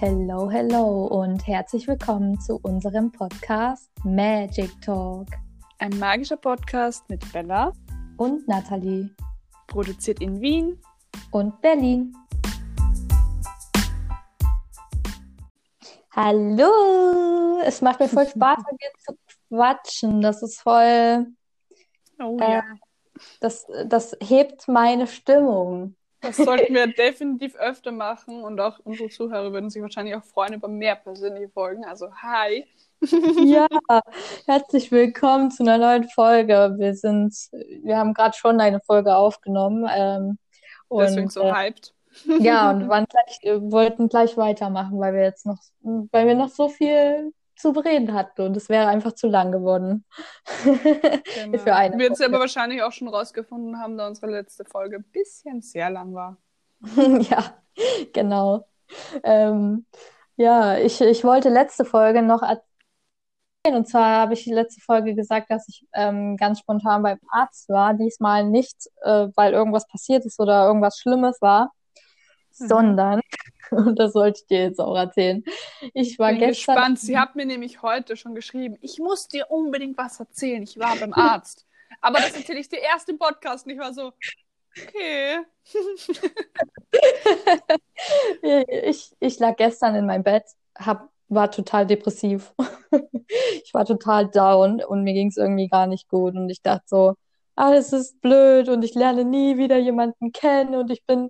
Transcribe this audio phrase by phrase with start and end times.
[0.00, 5.26] Hello, hello und herzlich willkommen zu unserem Podcast Magic Talk.
[5.80, 7.72] Ein magischer Podcast mit Bella
[8.16, 9.10] und Nathalie.
[9.66, 10.80] Produziert in Wien
[11.32, 12.14] und Berlin.
[16.12, 17.58] Hallo!
[17.64, 19.18] Es macht mir voll Spaß, mit dir zu
[19.48, 20.20] quatschen.
[20.20, 21.26] Das ist voll.
[22.20, 22.62] Oh äh, ja.
[23.40, 25.96] Das, das hebt meine Stimmung.
[26.20, 30.54] Das sollten wir definitiv öfter machen und auch unsere Zuhörer würden sich wahrscheinlich auch freuen
[30.54, 31.84] über mehr persönliche Folgen.
[31.84, 32.66] Also hi.
[33.44, 33.68] Ja,
[34.46, 36.74] herzlich willkommen zu einer neuen Folge.
[36.78, 37.32] Wir sind,
[37.84, 39.88] wir haben gerade schon eine Folge aufgenommen.
[39.88, 40.38] Ähm,
[40.90, 41.94] Deswegen und, so äh, hyped.
[42.40, 43.38] Ja, und waren gleich,
[43.70, 48.42] wollten gleich weitermachen, weil wir jetzt noch, weil wir noch so viel zu bereden hatten
[48.42, 50.04] und es wäre einfach zu lang geworden.
[51.34, 51.58] Genau.
[51.58, 55.04] Für eine wir jetzt aber wahrscheinlich auch schon rausgefunden haben, da unsere letzte Folge ein
[55.04, 56.36] bisschen sehr lang war.
[57.30, 57.54] ja,
[58.12, 58.66] genau.
[59.22, 59.86] Ähm,
[60.36, 62.62] ja, ich, ich wollte letzte Folge noch erzählen.
[63.64, 67.68] Und zwar habe ich die letzte Folge gesagt, dass ich ähm, ganz spontan beim Arzt
[67.68, 67.94] war.
[67.94, 71.72] Diesmal nicht, äh, weil irgendwas passiert ist oder irgendwas Schlimmes war,
[72.58, 72.66] mhm.
[72.68, 73.20] sondern
[73.70, 75.44] Und das sollte ich dir jetzt auch erzählen.
[75.94, 76.74] Ich war Bin gestern.
[76.74, 77.00] gespannt.
[77.00, 80.62] Sie hat mir nämlich heute schon geschrieben, ich muss dir unbedingt was erzählen.
[80.62, 81.66] Ich war beim Arzt.
[82.00, 83.66] Aber das erzähle ich dir erst im Podcast.
[83.66, 84.12] Und ich war so,
[84.76, 85.38] okay.
[88.84, 90.44] ich, ich lag gestern in meinem Bett,
[90.78, 92.54] hab, war total depressiv.
[93.64, 96.34] ich war total down und mir ging es irgendwie gar nicht gut.
[96.34, 97.14] Und ich dachte so,
[97.58, 101.28] alles ist blöd und ich lerne nie wieder jemanden kennen und ich bin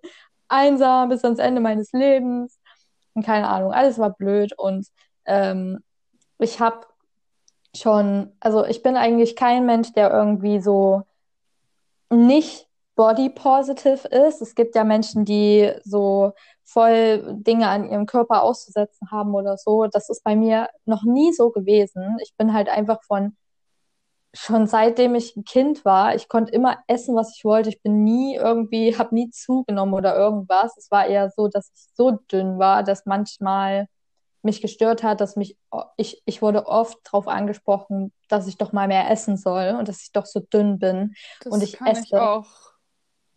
[0.48, 2.58] einsam bis ans Ende meines Lebens.
[3.14, 4.52] Und keine Ahnung, alles war blöd.
[4.56, 4.86] Und
[5.26, 5.80] ähm,
[6.38, 6.86] ich habe
[7.74, 11.02] schon, also ich bin eigentlich kein Mensch, der irgendwie so
[12.10, 14.42] nicht body positive ist.
[14.42, 16.32] Es gibt ja Menschen, die so
[16.64, 19.86] voll Dinge an ihrem Körper auszusetzen haben oder so.
[19.86, 22.18] Das ist bei mir noch nie so gewesen.
[22.22, 23.36] Ich bin halt einfach von
[24.34, 27.70] schon seitdem ich ein Kind war, ich konnte immer essen, was ich wollte.
[27.70, 30.76] Ich bin nie irgendwie, habe nie zugenommen oder irgendwas.
[30.76, 33.88] Es war eher so, dass ich so dünn war, dass manchmal
[34.42, 35.56] mich gestört hat, dass mich,
[35.96, 40.02] ich, ich wurde oft darauf angesprochen, dass ich doch mal mehr essen soll und dass
[40.02, 41.14] ich doch so dünn bin.
[41.42, 42.02] Das und ich kann esse.
[42.04, 42.46] Ich auch.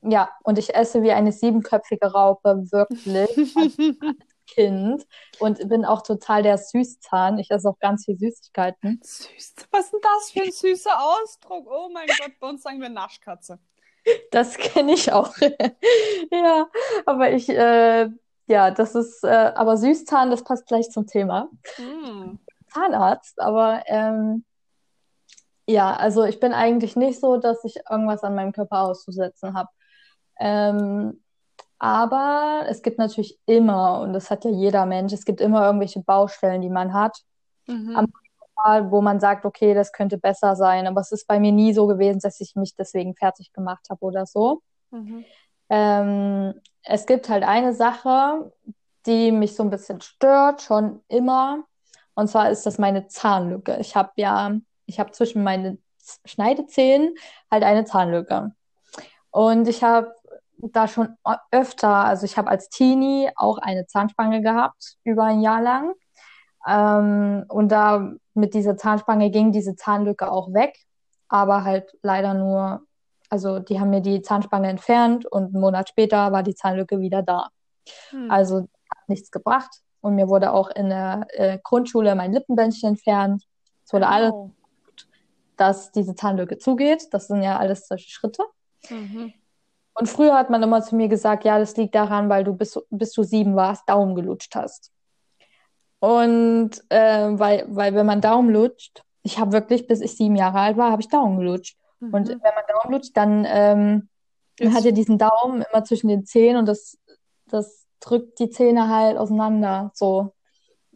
[0.03, 3.35] Ja, und ich esse wie eine siebenköpfige Raupe, wirklich.
[4.51, 5.07] Kind
[5.39, 7.39] und bin auch total der Süßzahn.
[7.39, 8.99] Ich esse auch ganz viel Süßigkeiten.
[9.01, 9.55] Süß.
[9.71, 11.67] Was ist denn das für ein süßer Ausdruck?
[11.71, 13.59] Oh mein Gott, bei uns sagen wir Naschkatze.
[14.31, 15.35] Das kenne ich auch.
[16.31, 16.67] ja,
[17.05, 18.09] aber ich, äh,
[18.47, 21.49] ja, das ist, äh, aber Süßzahn, das passt gleich zum Thema.
[21.77, 22.37] Mm.
[22.67, 24.43] Zahnarzt, aber ähm,
[25.67, 29.69] ja, also ich bin eigentlich nicht so, dass ich irgendwas an meinem Körper auszusetzen habe.
[30.39, 31.21] Ähm,
[31.83, 35.99] aber es gibt natürlich immer, und das hat ja jeder Mensch, es gibt immer irgendwelche
[36.01, 37.17] Baustellen, die man hat.
[37.65, 37.95] Mhm.
[37.95, 38.05] Am
[38.55, 40.85] Mal, wo man sagt, okay, das könnte besser sein.
[40.85, 44.05] Aber es ist bei mir nie so gewesen, dass ich mich deswegen fertig gemacht habe
[44.05, 44.61] oder so.
[44.91, 45.25] Mhm.
[45.69, 46.53] Ähm,
[46.83, 48.53] es gibt halt eine Sache,
[49.07, 51.63] die mich so ein bisschen stört, schon immer.
[52.13, 53.77] Und zwar ist das meine Zahnlücke.
[53.79, 54.51] Ich habe ja,
[54.85, 55.81] ich habe zwischen meinen
[56.25, 57.15] Schneidezähnen
[57.49, 58.51] halt eine Zahnlücke.
[59.31, 60.13] Und ich habe
[60.61, 61.15] da schon
[61.51, 65.93] öfter, also ich habe als Teenie auch eine Zahnspange gehabt, über ein Jahr lang.
[66.67, 70.77] Ähm, und da mit dieser Zahnspange ging diese Zahnlücke auch weg,
[71.27, 72.81] aber halt leider nur,
[73.29, 77.23] also die haben mir die Zahnspange entfernt und einen Monat später war die Zahnlücke wieder
[77.23, 77.49] da.
[78.09, 78.29] Hm.
[78.29, 79.69] Also hat nichts gebracht.
[80.01, 83.43] Und mir wurde auch in der äh, Grundschule mein Lippenbändchen entfernt.
[83.85, 84.09] Es wurde oh.
[84.09, 84.33] alles,
[85.57, 87.07] dass diese Zahnlücke zugeht.
[87.11, 88.43] Das sind ja alles solche Schritte.
[88.89, 89.33] Mhm.
[90.01, 92.75] Und früher hat man immer zu mir gesagt, ja, das liegt daran, weil du bis,
[92.89, 94.91] bis du sieben warst, Daumen gelutscht hast.
[95.99, 100.57] Und äh, weil, weil wenn man Daumen lutscht, ich habe wirklich, bis ich sieben Jahre
[100.59, 101.77] alt war, habe ich Daumen gelutscht.
[101.99, 102.13] Mhm.
[102.15, 104.09] Und wenn man Daumen lutscht, dann ähm,
[104.59, 106.97] man hat ja diesen Daumen immer zwischen den Zähnen und das,
[107.45, 109.91] das drückt die Zähne halt auseinander.
[109.93, 110.33] So.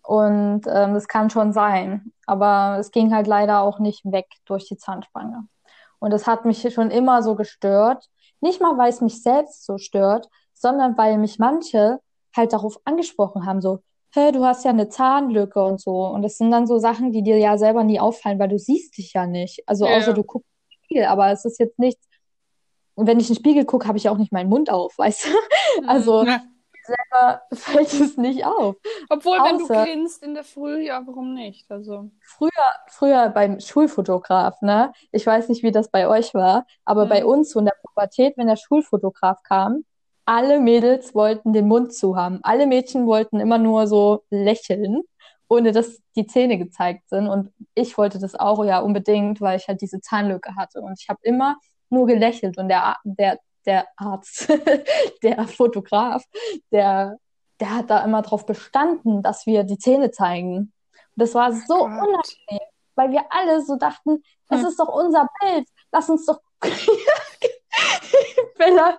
[0.01, 2.11] Und ähm, das kann schon sein.
[2.25, 5.43] Aber es ging halt leider auch nicht weg durch die Zahnspange.
[5.99, 8.09] Und das hat mich schon immer so gestört.
[8.45, 11.99] Nicht mal, weil es mich selbst so stört, sondern weil mich manche
[12.35, 13.79] halt darauf angesprochen haben, so,
[14.13, 16.05] hä, du hast ja eine Zahnlücke und so.
[16.05, 18.99] Und das sind dann so Sachen, die dir ja selber nie auffallen, weil du siehst
[18.99, 19.63] dich ja nicht.
[19.65, 19.97] Also ja.
[19.97, 22.07] außer du guckst in den Spiegel, aber es ist jetzt nichts.
[22.93, 24.95] Und wenn ich in den Spiegel gucke, habe ich ja auch nicht meinen Mund auf,
[24.97, 25.29] weißt du?
[25.87, 26.43] Also ja.
[26.85, 28.75] Selber fällt es nicht auf.
[29.09, 31.69] Obwohl, Außer, wenn du grinst in der Früh, ja, warum nicht?
[31.69, 32.09] Also.
[32.21, 32.49] Früher,
[32.87, 34.91] früher beim Schulfotograf, ne?
[35.11, 37.09] Ich weiß nicht, wie das bei euch war, aber mhm.
[37.09, 39.83] bei uns so in der Pubertät, wenn der Schulfotograf kam,
[40.25, 42.39] alle Mädels wollten den Mund zu haben.
[42.43, 45.03] Alle Mädchen wollten immer nur so lächeln,
[45.47, 47.27] ohne dass die Zähne gezeigt sind.
[47.27, 50.81] Und ich wollte das auch ja unbedingt, weil ich halt diese Zahnlücke hatte.
[50.81, 51.57] Und ich habe immer
[51.89, 52.57] nur gelächelt.
[52.57, 54.47] Und der, der, der Arzt,
[55.23, 56.23] der Fotograf,
[56.71, 57.17] der,
[57.59, 60.57] der hat da immer drauf bestanden, dass wir die Zähne zeigen.
[60.57, 60.71] Und
[61.15, 61.83] das war so Gott.
[61.85, 64.67] unangenehm, weil wir alle so dachten, das Hm.
[64.67, 65.67] ist doch unser Bild.
[65.91, 66.39] Lass uns doch.
[68.57, 68.97] Bella.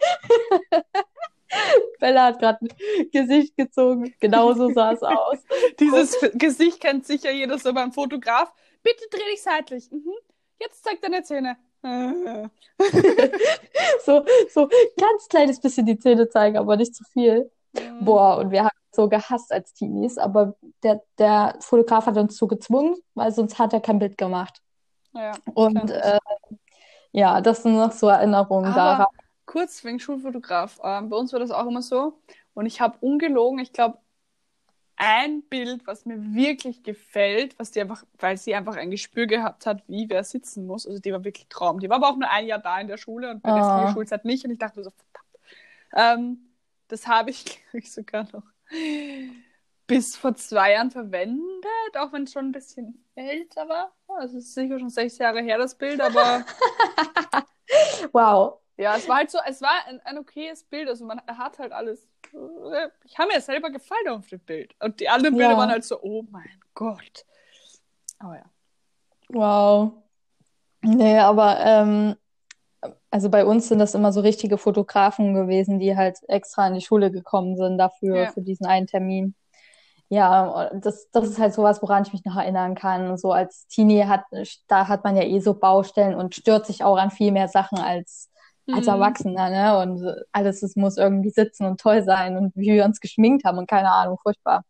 [2.01, 4.15] Bella hat gerade ein Gesicht gezogen.
[4.21, 5.39] Genauso sah es aus.
[5.79, 8.53] Dieses Gesicht kennt sicher jeder so beim Fotograf.
[8.83, 9.91] Bitte dreh dich seitlich.
[9.91, 10.13] Mhm.
[10.61, 11.57] Jetzt zeig deine Zähne.
[14.05, 14.69] So, so
[14.99, 17.51] ganz kleines bisschen die Zähne zeigen, aber nicht zu viel.
[18.01, 22.37] Boah, und wir haben es so gehasst als Teenies, aber der, der Fotograf hat uns
[22.37, 24.63] so gezwungen, weil sonst hat er kein Bild gemacht.
[25.13, 26.19] Ja, Und äh,
[27.13, 29.03] ja, das sind noch so Erinnerungen daran.
[29.03, 29.11] Aber
[29.47, 30.79] kurz wegen Schulfotograf.
[30.83, 32.19] Ähm, bei uns war das auch immer so.
[32.55, 33.99] Und ich habe ungelogen, ich glaube,
[34.97, 39.67] ein Bild, was mir wirklich gefällt, was die einfach, weil sie einfach ein Gespür gehabt
[39.67, 40.87] hat, wie wer sitzen muss.
[40.87, 41.81] Also die war wirklich Traum.
[41.81, 43.93] Die war aber auch nur ein Jahr da in der Schule und bei der Ah.
[43.93, 44.45] Schulzeit nicht.
[44.45, 45.27] Und ich dachte so, verdammt.
[45.95, 46.39] Ähm,
[46.89, 48.43] das habe ich, glaube ich, sogar noch
[49.87, 53.93] bis vor zwei Jahren verwendet, auch wenn es schon ein bisschen älter war.
[54.09, 56.45] Also es ist sicher schon sechs Jahre her, das Bild, aber
[58.13, 58.61] Wow.
[58.77, 60.89] Ja, es war halt so, es war ein, ein okayes Bild.
[60.89, 62.07] Also man hat halt alles.
[63.05, 64.75] Ich habe mir selber gefallen auf dem Bild.
[64.81, 65.57] Und die anderen Bilder Ja.
[65.59, 67.25] waren halt so, oh mein Gott.
[68.19, 68.45] Aber ja.
[69.29, 69.93] Wow.
[70.83, 72.17] Nee, aber ähm,
[73.11, 76.81] also bei uns sind das immer so richtige Fotografen gewesen, die halt extra in die
[76.81, 78.33] Schule gekommen sind dafür, Ja.
[78.33, 79.35] für diesen einen Termin.
[80.09, 83.17] Ja, das, das ist halt sowas, woran ich mich noch erinnern kann.
[83.17, 84.25] So als Teenie hat,
[84.69, 87.79] da hat man ja eh so Baustellen und stört sich auch an viel mehr Sachen
[87.79, 88.31] als,
[88.73, 88.93] als Mhm.
[88.93, 89.79] Erwachsener, ne?
[89.81, 93.59] Und alles, es muss irgendwie sitzen und toll sein und wie wir uns geschminkt haben
[93.59, 94.65] und keine Ahnung, furchtbar.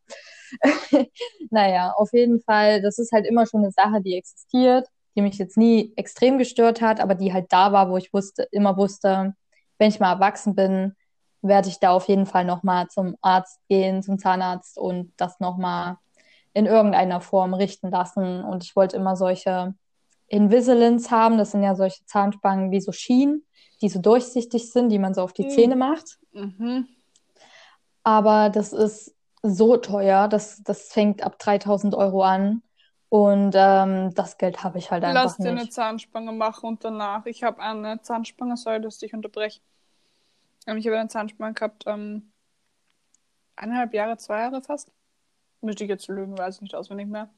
[1.51, 5.39] Naja, auf jeden Fall, das ist halt immer schon eine Sache, die existiert, die mich
[5.39, 9.35] jetzt nie extrem gestört hat, aber die halt da war, wo ich wusste, immer wusste,
[9.79, 10.95] wenn ich mal erwachsen bin,
[11.43, 15.97] werde ich da auf jeden Fall nochmal zum Arzt gehen, zum Zahnarzt und das nochmal
[16.55, 18.43] in irgendeiner Form richten lassen.
[18.43, 19.75] Und ich wollte immer solche
[20.29, 23.45] Invisaligns haben, das sind ja solche Zahnspangen wie so Schienen,
[23.81, 25.51] die so durchsichtig sind, die man so auf die Mhm.
[25.51, 26.19] Zähne macht.
[26.33, 26.89] Mhm.
[28.03, 32.63] Aber das ist so teuer, das, das fängt ab 3000 Euro an.
[33.09, 35.73] Und ähm, das Geld habe ich halt einfach Lass dir eine nicht.
[35.73, 37.25] Zahnspange machen und danach.
[37.27, 39.61] Ich habe eine Zahnspange, sorry, dass ich dich unterbreche.
[40.67, 42.33] Ähm, Ich habe eine Zahnspange gehabt, ähm,
[43.55, 44.91] eineinhalb Jahre, zwei Jahre fast.
[45.61, 47.31] Müsste ich jetzt lügen, weiß ich nicht auswendig mehr.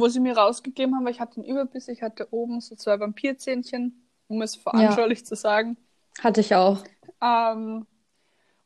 [0.00, 2.98] Wo sie mir rausgegeben haben, weil ich hatte einen Überbiss, ich hatte oben so zwei
[2.98, 5.76] Vampirzähnchen, um es veranschaulich zu sagen.
[6.20, 6.82] Hatte ich auch.
[7.20, 7.86] Ähm,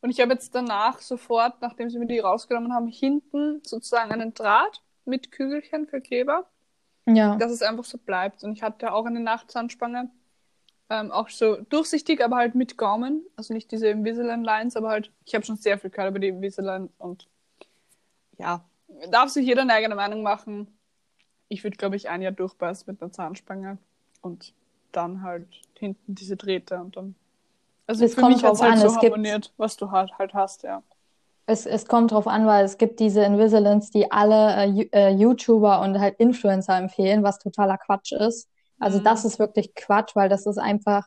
[0.00, 4.32] und ich habe jetzt danach sofort, nachdem sie mir die rausgenommen haben, hinten sozusagen einen
[4.32, 6.46] Draht mit Kügelchen für Kleber
[7.06, 7.36] Ja.
[7.36, 8.44] dass es einfach so bleibt.
[8.44, 10.10] Und ich hatte auch eine Nachtzahnspange,
[10.90, 13.26] ähm, auch so durchsichtig, aber halt mit Gaumen.
[13.36, 16.28] Also nicht diese Invisalign Lines, aber halt, ich habe schon sehr viel gehört über die
[16.28, 17.28] Invisalign und
[18.38, 18.64] ja,
[19.10, 20.77] darf sich jeder eine eigene Meinung machen.
[21.48, 23.78] Ich würde, glaube ich, ein Jahr durchbeißen mit einer Zahnspange
[24.22, 24.52] und
[24.92, 25.46] dann halt
[25.78, 27.14] hinten diese Drähte und dann.
[27.86, 30.34] Also Es für kommt mich drauf halt an, so es gibt- was du halt, halt
[30.34, 30.82] hast, ja.
[31.46, 35.80] Es, es kommt drauf an, weil es gibt diese Invisaligns, die alle äh, äh, YouTuber
[35.80, 38.48] und halt Influencer empfehlen, was totaler Quatsch ist.
[38.78, 39.04] Also Mhm.
[39.04, 41.06] das ist wirklich Quatsch, weil das ist einfach,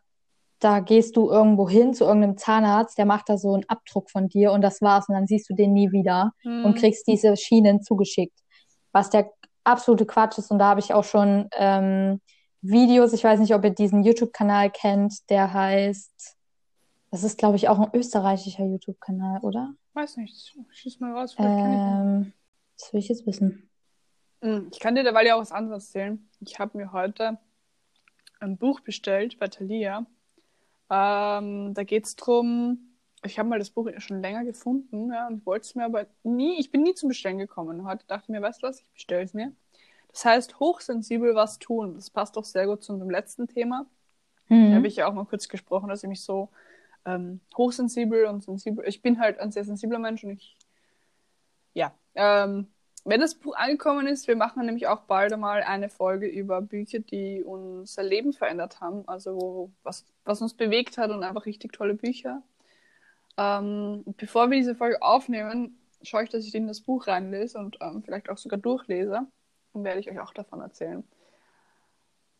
[0.59, 4.29] da gehst du irgendwo hin zu irgendeinem Zahnarzt, der macht da so einen Abdruck von
[4.29, 6.73] dir und das war's und dann siehst du den nie wieder und Mhm.
[6.75, 8.39] kriegst diese Schienen zugeschickt.
[8.91, 9.31] Was der
[9.63, 12.21] absolute Quatsch ist und da habe ich auch schon ähm,
[12.61, 16.37] Videos, ich weiß nicht, ob ihr diesen YouTube-Kanal kennt, der heißt,
[17.11, 19.73] das ist glaube ich auch ein österreichischer YouTube-Kanal, oder?
[19.93, 21.35] Weiß nicht, schieß mal raus.
[21.37, 22.33] Ähm,
[22.77, 23.69] das will ich jetzt wissen.
[24.41, 26.29] Mm, Ich kann dir derweil ja auch was anderes erzählen.
[26.39, 27.37] Ich habe mir heute
[28.39, 30.05] ein Buch bestellt bei Thalia.
[30.89, 32.90] Ähm, da geht es darum,
[33.25, 36.59] ich habe mal das Buch schon länger gefunden ja, und wollte es mir aber nie,
[36.59, 37.85] ich bin nie zum Bestellen gekommen.
[37.85, 39.53] Heute dachte ich mir, weißt du was, ich bestelle es mir.
[40.11, 41.95] Das heißt, hochsensibel was tun.
[41.95, 43.85] Das passt doch sehr gut zu unserem letzten Thema.
[44.69, 44.77] Da Mhm.
[44.77, 46.49] habe ich ja auch mal kurz gesprochen, dass ich mich so
[47.05, 48.85] ähm, hochsensibel und sensibel.
[48.87, 50.57] Ich bin halt ein sehr sensibler Mensch und ich,
[51.73, 52.67] ja, ähm,
[53.03, 56.99] wenn das Buch angekommen ist, wir machen nämlich auch bald einmal eine Folge über Bücher,
[56.99, 61.73] die unser Leben verändert haben, also wo, was, was uns bewegt hat und einfach richtig
[61.73, 62.43] tolle Bücher.
[63.37, 67.77] Ähm, bevor wir diese Folge aufnehmen, schaue ich, dass ich in das Buch reinlese und
[67.81, 69.27] ähm, vielleicht auch sogar durchlese
[69.73, 71.03] und werde ich euch auch davon erzählen.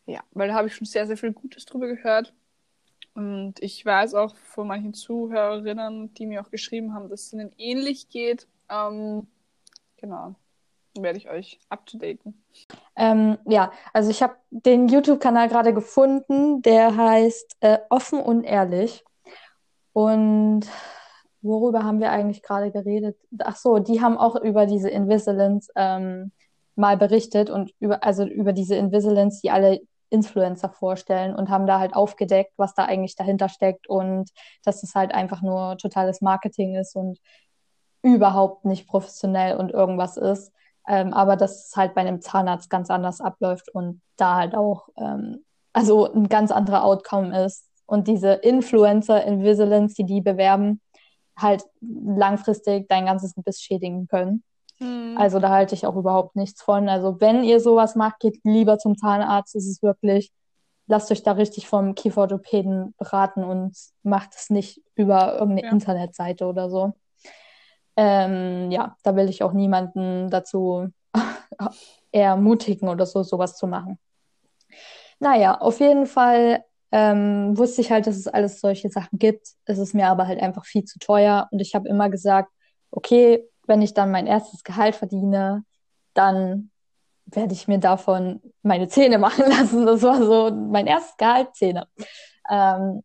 [0.06, 2.34] Ja, weil da habe ich schon sehr, sehr viel Gutes drüber gehört.
[3.14, 7.52] Und ich weiß auch von manchen Zuhörerinnen, die mir auch geschrieben haben, dass es ihnen
[7.58, 8.48] ähnlich geht.
[8.70, 9.26] Ähm,
[9.96, 10.34] genau.
[10.94, 12.42] Dann werde ich euch up to daten.
[12.96, 19.04] Ähm, ja, also ich habe den YouTube-Kanal gerade gefunden, der heißt äh, Offen und Ehrlich.
[19.92, 20.62] Und
[21.42, 23.16] worüber haben wir eigentlich gerade geredet?
[23.38, 26.32] Ach so, die haben auch über diese Invisalence ähm,
[26.76, 29.80] mal berichtet und über, also über diese Invisalence, die alle
[30.10, 34.30] Influencer vorstellen und haben da halt aufgedeckt, was da eigentlich dahinter steckt und
[34.64, 37.18] dass es halt einfach nur totales Marketing ist und
[38.02, 40.52] überhaupt nicht professionell und irgendwas ist.
[40.86, 44.88] Ähm, aber dass es halt bei einem Zahnarzt ganz anders abläuft und da halt auch
[44.96, 47.66] ähm, also ein ganz anderer Outcome ist.
[47.92, 50.80] Und diese Influencer Invisalence, die die bewerben,
[51.36, 54.42] halt langfristig dein ganzes Gebiss schädigen können.
[54.78, 55.14] Mhm.
[55.18, 56.88] Also da halte ich auch überhaupt nichts von.
[56.88, 59.54] Also wenn ihr sowas macht, geht lieber zum Zahnarzt.
[59.56, 60.32] Es ist wirklich,
[60.86, 65.72] lasst euch da richtig vom Kieferorthopäden beraten und macht es nicht über irgendeine ja.
[65.72, 66.94] Internetseite oder so.
[67.98, 70.88] Ähm, ja, da will ich auch niemanden dazu
[72.10, 73.98] ermutigen oder so, sowas zu machen.
[75.20, 79.48] Naja, auf jeden Fall ähm, wusste ich halt, dass es alles solche Sachen gibt.
[79.64, 82.52] Es ist mir aber halt einfach viel zu teuer und ich habe immer gesagt,
[82.90, 85.64] okay, wenn ich dann mein erstes Gehalt verdiene,
[86.14, 86.70] dann
[87.24, 89.86] werde ich mir davon meine Zähne machen lassen.
[89.86, 91.88] Das war so mein erstes Gehalt, Zähne.
[92.50, 93.02] Ähm,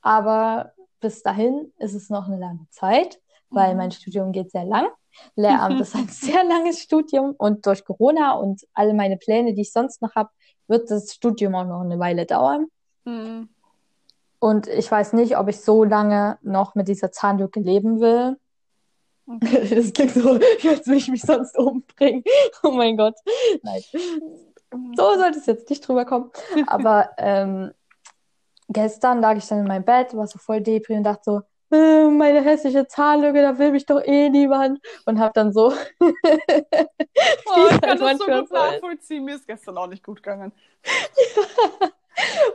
[0.00, 3.78] aber bis dahin ist es noch eine lange Zeit, weil mhm.
[3.78, 4.86] mein Studium geht sehr lang.
[5.34, 9.72] Lehramt ist ein sehr langes Studium und durch Corona und alle meine Pläne, die ich
[9.72, 10.30] sonst noch habe,
[10.68, 12.68] wird das Studium auch noch eine Weile dauern.
[13.04, 13.48] Mhm.
[14.38, 18.36] Und ich weiß nicht, ob ich so lange noch mit dieser Zahnlücke leben will.
[19.26, 19.68] Okay.
[19.74, 22.22] Das klingt so, als würde ich mich sonst umbringen.
[22.62, 23.14] Oh mein Gott.
[23.62, 23.80] Nein.
[24.96, 26.30] So sollte es jetzt nicht drüber kommen.
[26.66, 27.72] Aber ähm,
[28.68, 31.42] gestern lag ich dann in meinem Bett, war so voll depri und dachte so,
[31.74, 34.80] äh, meine hässliche Zahnlücke, da will mich doch eh niemand.
[35.06, 35.72] Und hab dann so.
[36.00, 36.12] oh,
[37.70, 39.24] ich kann das so gut nachvollziehen.
[39.24, 40.52] Mir ist gestern auch nicht gut gegangen.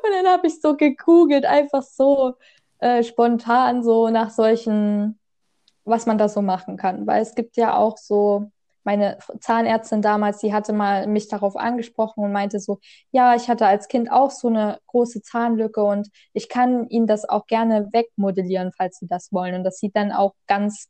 [0.04, 2.34] Und dann habe ich so gegoogelt, einfach so
[2.80, 5.20] äh, spontan so nach solchen
[5.90, 7.08] was man da so machen kann.
[7.08, 8.52] Weil es gibt ja auch so,
[8.84, 12.80] meine Zahnärztin damals, die hatte mal mich darauf angesprochen und meinte so,
[13.12, 17.28] ja, ich hatte als Kind auch so eine große Zahnlücke und ich kann Ihnen das
[17.28, 19.56] auch gerne wegmodellieren, falls Sie das wollen.
[19.56, 20.88] Und das sieht dann auch ganz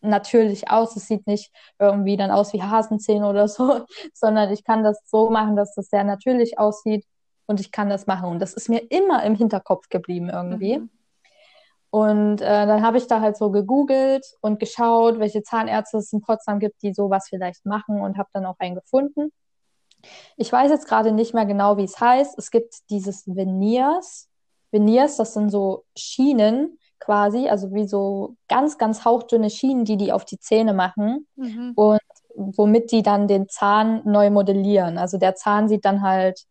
[0.00, 0.96] natürlich aus.
[0.96, 3.84] Es sieht nicht irgendwie dann aus wie Hasenzähne oder so,
[4.14, 7.04] sondern ich kann das so machen, dass das sehr natürlich aussieht
[7.48, 8.30] und ich kann das machen.
[8.30, 10.78] Und das ist mir immer im Hinterkopf geblieben irgendwie.
[10.78, 10.90] Mhm.
[11.90, 16.20] Und äh, dann habe ich da halt so gegoogelt und geschaut, welche Zahnärzte es in
[16.20, 19.32] Potsdam gibt, die sowas vielleicht machen und habe dann auch einen gefunden.
[20.36, 22.38] Ich weiß jetzt gerade nicht mehr genau, wie es heißt.
[22.38, 24.28] Es gibt dieses Veneers.
[24.70, 30.12] Veneers, das sind so Schienen quasi, also wie so ganz, ganz hauchdünne Schienen, die die
[30.12, 31.72] auf die Zähne machen mhm.
[31.74, 32.00] und
[32.34, 34.98] womit die dann den Zahn neu modellieren.
[34.98, 36.44] Also der Zahn sieht dann halt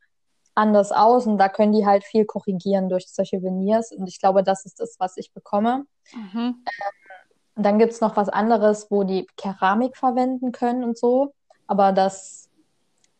[0.57, 4.43] anders aus und da können die halt viel korrigieren durch solche Veneers und ich glaube,
[4.43, 5.85] das ist das, was ich bekomme.
[6.13, 6.35] Mhm.
[6.35, 6.63] Ähm,
[7.55, 11.33] und dann gibt es noch was anderes, wo die Keramik verwenden können und so,
[11.67, 12.49] aber das,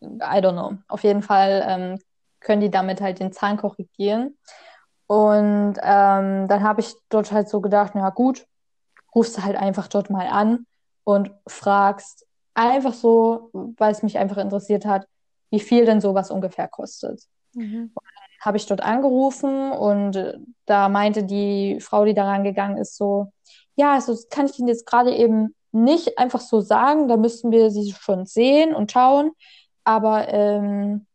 [0.02, 0.78] I don't know.
[0.88, 2.00] Auf jeden Fall ähm,
[2.40, 4.38] können die damit halt den Zahn korrigieren.
[5.08, 8.46] Und ähm, dann habe ich dort halt so gedacht, na gut,
[9.16, 10.66] rufst du halt einfach dort mal an
[11.04, 15.08] und fragst einfach so, weil es mich einfach interessiert hat,
[15.50, 17.24] wie viel denn sowas ungefähr kostet.
[17.54, 17.92] Mhm.
[18.42, 23.32] Habe ich dort angerufen und äh, da meinte die Frau, die daran gegangen ist, so,
[23.76, 27.52] ja, also das kann ich Ihnen jetzt gerade eben nicht einfach so sagen, da müssten
[27.52, 29.32] wir sie schon sehen und schauen.
[29.84, 31.06] Aber ähm,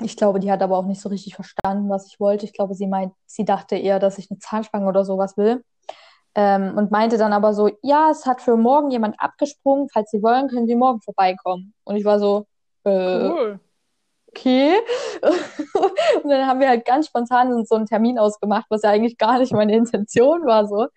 [0.00, 2.44] ich glaube, die hat aber auch nicht so richtig verstanden, was ich wollte.
[2.44, 5.64] Ich glaube, sie meint, sie dachte eher, dass ich eine Zahnspange oder sowas will.
[6.34, 9.88] Ähm, und meinte dann aber so, ja, es hat für morgen jemand abgesprungen.
[9.90, 11.72] Falls Sie wollen, können Sie morgen vorbeikommen.
[11.84, 12.46] Und ich war so,
[12.86, 13.60] äh, cool.
[14.28, 14.76] Okay.
[16.22, 19.38] und dann haben wir halt ganz spontan so einen Termin ausgemacht, was ja eigentlich gar
[19.38, 20.88] nicht meine Intention war so.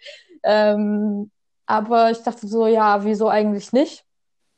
[0.44, 1.32] Ähm,
[1.66, 4.04] aber ich dachte so, ja, wieso eigentlich nicht?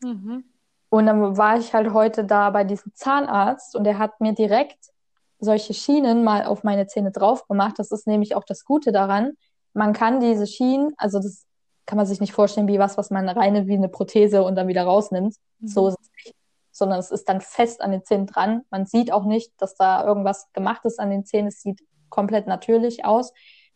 [0.01, 0.45] Mhm.
[0.89, 4.91] Und dann war ich halt heute da bei diesem Zahnarzt und der hat mir direkt
[5.39, 7.75] solche Schienen mal auf meine Zähne drauf gemacht.
[7.77, 9.33] Das ist nämlich auch das Gute daran.
[9.73, 11.45] Man kann diese Schienen, also das
[11.85, 14.67] kann man sich nicht vorstellen wie was, was man reine wie eine Prothese und dann
[14.67, 15.35] wieder rausnimmt.
[15.59, 15.67] Mhm.
[15.67, 16.10] So ist es
[16.81, 18.63] sondern es ist dann fest an den Zähnen dran.
[18.71, 21.49] Man sieht auch nicht, dass da irgendwas gemacht ist an den Zähnen.
[21.49, 23.33] Es sieht komplett natürlich aus.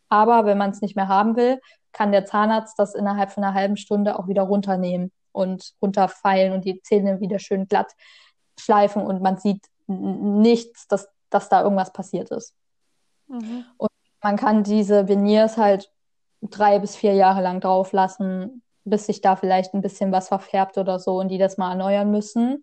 [0.09, 3.53] Aber wenn man es nicht mehr haben will, kann der Zahnarzt das innerhalb von einer
[3.53, 7.91] halben Stunde auch wieder runternehmen und runterfeilen und die Zähne wieder schön glatt
[8.59, 12.55] schleifen und man sieht nichts, dass, dass da irgendwas passiert ist.
[13.27, 13.65] Mhm.
[13.77, 13.89] Und
[14.23, 15.91] man kann diese Veneers halt
[16.41, 20.77] drei bis vier Jahre lang drauf lassen, bis sich da vielleicht ein bisschen was verfärbt
[20.77, 22.61] oder so und die das mal erneuern müssen.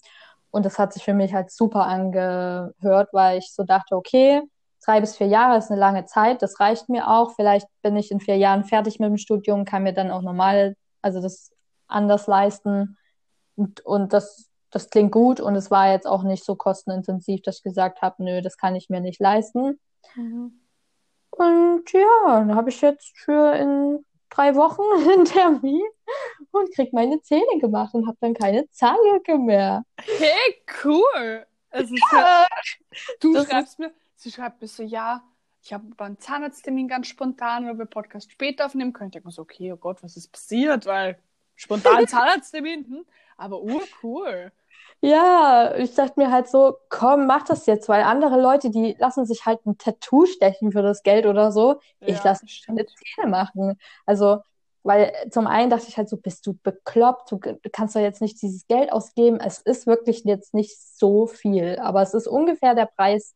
[0.52, 4.42] Und das hat sich für mich halt super angehört, weil ich so dachte, okay,
[4.84, 7.32] drei bis vier Jahre ist eine lange Zeit, das reicht mir auch.
[7.34, 10.76] Vielleicht bin ich in vier Jahren fertig mit dem Studium, kann mir dann auch normal,
[11.00, 11.50] also das
[11.88, 12.98] anders leisten.
[13.56, 17.58] Und, und das, das klingt gut und es war jetzt auch nicht so kostenintensiv, dass
[17.58, 19.80] ich gesagt habe, nö, das kann ich mir nicht leisten.
[20.16, 20.60] Mhm.
[21.30, 25.82] Und ja, dann habe ich jetzt für in drei Wochen einen Termin
[26.50, 29.84] und krieg meine Zähne gemacht und habe dann keine Zahnlücke mehr.
[29.98, 31.46] Hey, cool!
[31.72, 32.46] Ist ja,
[33.20, 35.22] du schreibst mir, sie schreibt mir so, ja,
[35.62, 39.08] ich habe einen Zahnarzttermin ganz spontan, weil wir Podcast später aufnehmen können.
[39.08, 40.84] Ich denke mir so, okay, oh Gott, was ist passiert?
[40.86, 41.18] Weil
[41.54, 43.06] spontan Zahnarzttermin, hm?
[43.36, 44.52] aber urcool.
[45.04, 49.26] Ja, ich dachte mir halt so, komm, mach das jetzt, weil andere Leute, die lassen
[49.26, 51.80] sich halt ein Tattoo stechen für das Geld oder so.
[52.00, 53.78] Ja, ich lasse mich eine Zähne machen.
[54.06, 54.38] Also,
[54.84, 57.32] weil zum einen dachte ich halt so, bist du bekloppt?
[57.32, 57.40] Du
[57.72, 59.40] kannst doch jetzt nicht dieses Geld ausgeben.
[59.40, 63.34] Es ist wirklich jetzt nicht so viel, aber es ist ungefähr der Preis,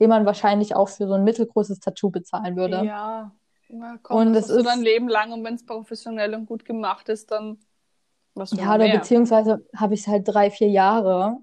[0.00, 2.84] den man wahrscheinlich auch für so ein mittelgroßes Tattoo bezahlen würde.
[2.84, 3.32] Ja,
[3.70, 6.66] ja komm, und das, das ist dein Leben lang und wenn es professionell und gut
[6.66, 7.58] gemacht ist, dann
[8.34, 11.38] was ja, oder beziehungsweise habe ich es halt drei, vier Jahre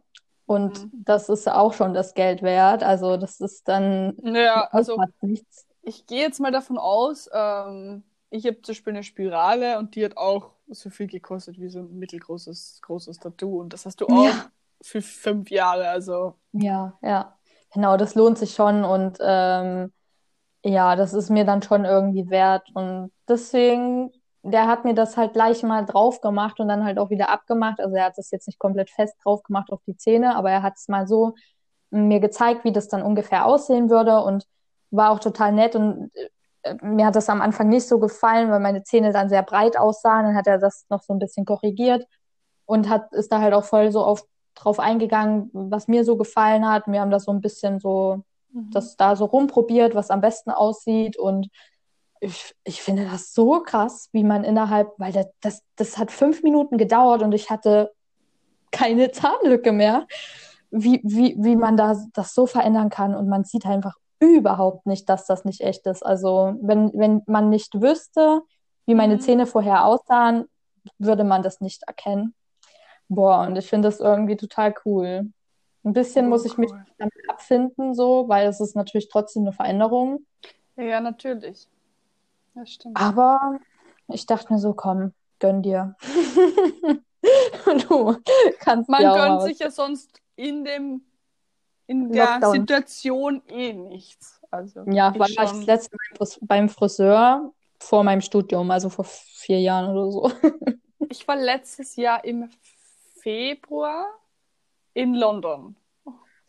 [0.45, 0.91] und mhm.
[1.05, 2.83] das ist auch schon das Geld wert.
[2.83, 5.67] Also das ist dann ja, also nichts.
[5.81, 10.03] Ich gehe jetzt mal davon aus, ähm, ich habe zum Beispiel eine Spirale und die
[10.03, 14.07] hat auch so viel gekostet wie so ein mittelgroßes großes Tattoo und das hast du
[14.07, 14.45] auch ja.
[14.81, 15.89] für fünf Jahre.
[15.89, 17.37] Also ja, ja,
[17.73, 19.91] genau, das lohnt sich schon und ähm,
[20.63, 24.11] ja, das ist mir dann schon irgendwie wert und deswegen
[24.51, 27.79] der hat mir das halt gleich mal drauf gemacht und dann halt auch wieder abgemacht.
[27.79, 30.63] Also er hat das jetzt nicht komplett fest drauf gemacht auf die Zähne, aber er
[30.63, 31.35] hat es mal so
[31.89, 34.45] mir gezeigt, wie das dann ungefähr aussehen würde und
[34.91, 36.11] war auch total nett und
[36.63, 39.77] äh, mir hat das am Anfang nicht so gefallen, weil meine Zähne dann sehr breit
[39.77, 40.25] aussahen.
[40.25, 42.05] Dann hat er das noch so ein bisschen korrigiert
[42.65, 46.67] und hat ist da halt auch voll so auf drauf eingegangen, was mir so gefallen
[46.67, 46.87] hat.
[46.87, 48.71] Wir haben das so ein bisschen so mhm.
[48.71, 51.49] das da so rumprobiert, was am besten aussieht und
[52.21, 56.43] ich, ich finde das so krass, wie man innerhalb, weil das, das, das hat fünf
[56.43, 57.91] Minuten gedauert und ich hatte
[58.71, 60.07] keine Zahnlücke mehr,
[60.69, 65.07] wie, wie, wie man da, das so verändern kann und man sieht einfach überhaupt nicht,
[65.09, 66.03] dass das nicht echt ist.
[66.03, 68.41] Also wenn, wenn man nicht wüsste,
[68.85, 69.19] wie meine mhm.
[69.19, 70.45] Zähne vorher aussahen,
[70.97, 72.33] würde man das nicht erkennen.
[73.09, 75.31] Boah, und ich finde das irgendwie total cool.
[75.83, 76.65] Ein bisschen oh, muss ich cool.
[76.65, 80.25] mich damit abfinden, so, weil es ist natürlich trotzdem eine Veränderung.
[80.75, 81.67] Ja, natürlich.
[82.57, 82.99] Das stimmt.
[82.99, 83.59] Aber
[84.07, 85.95] ich dachte mir so, komm, gönn dir.
[87.87, 88.17] du
[88.59, 91.01] kannst Man gönnt sich ja sonst in dem
[91.85, 92.53] in der Lockdown.
[92.53, 94.41] Situation eh nichts.
[94.49, 99.61] Also ja, war ich das letzte Mal beim Friseur vor meinem Studium, also vor vier
[99.61, 100.31] Jahren oder so.
[101.09, 102.49] ich war letztes Jahr im
[103.21, 104.07] Februar
[104.95, 105.75] in London.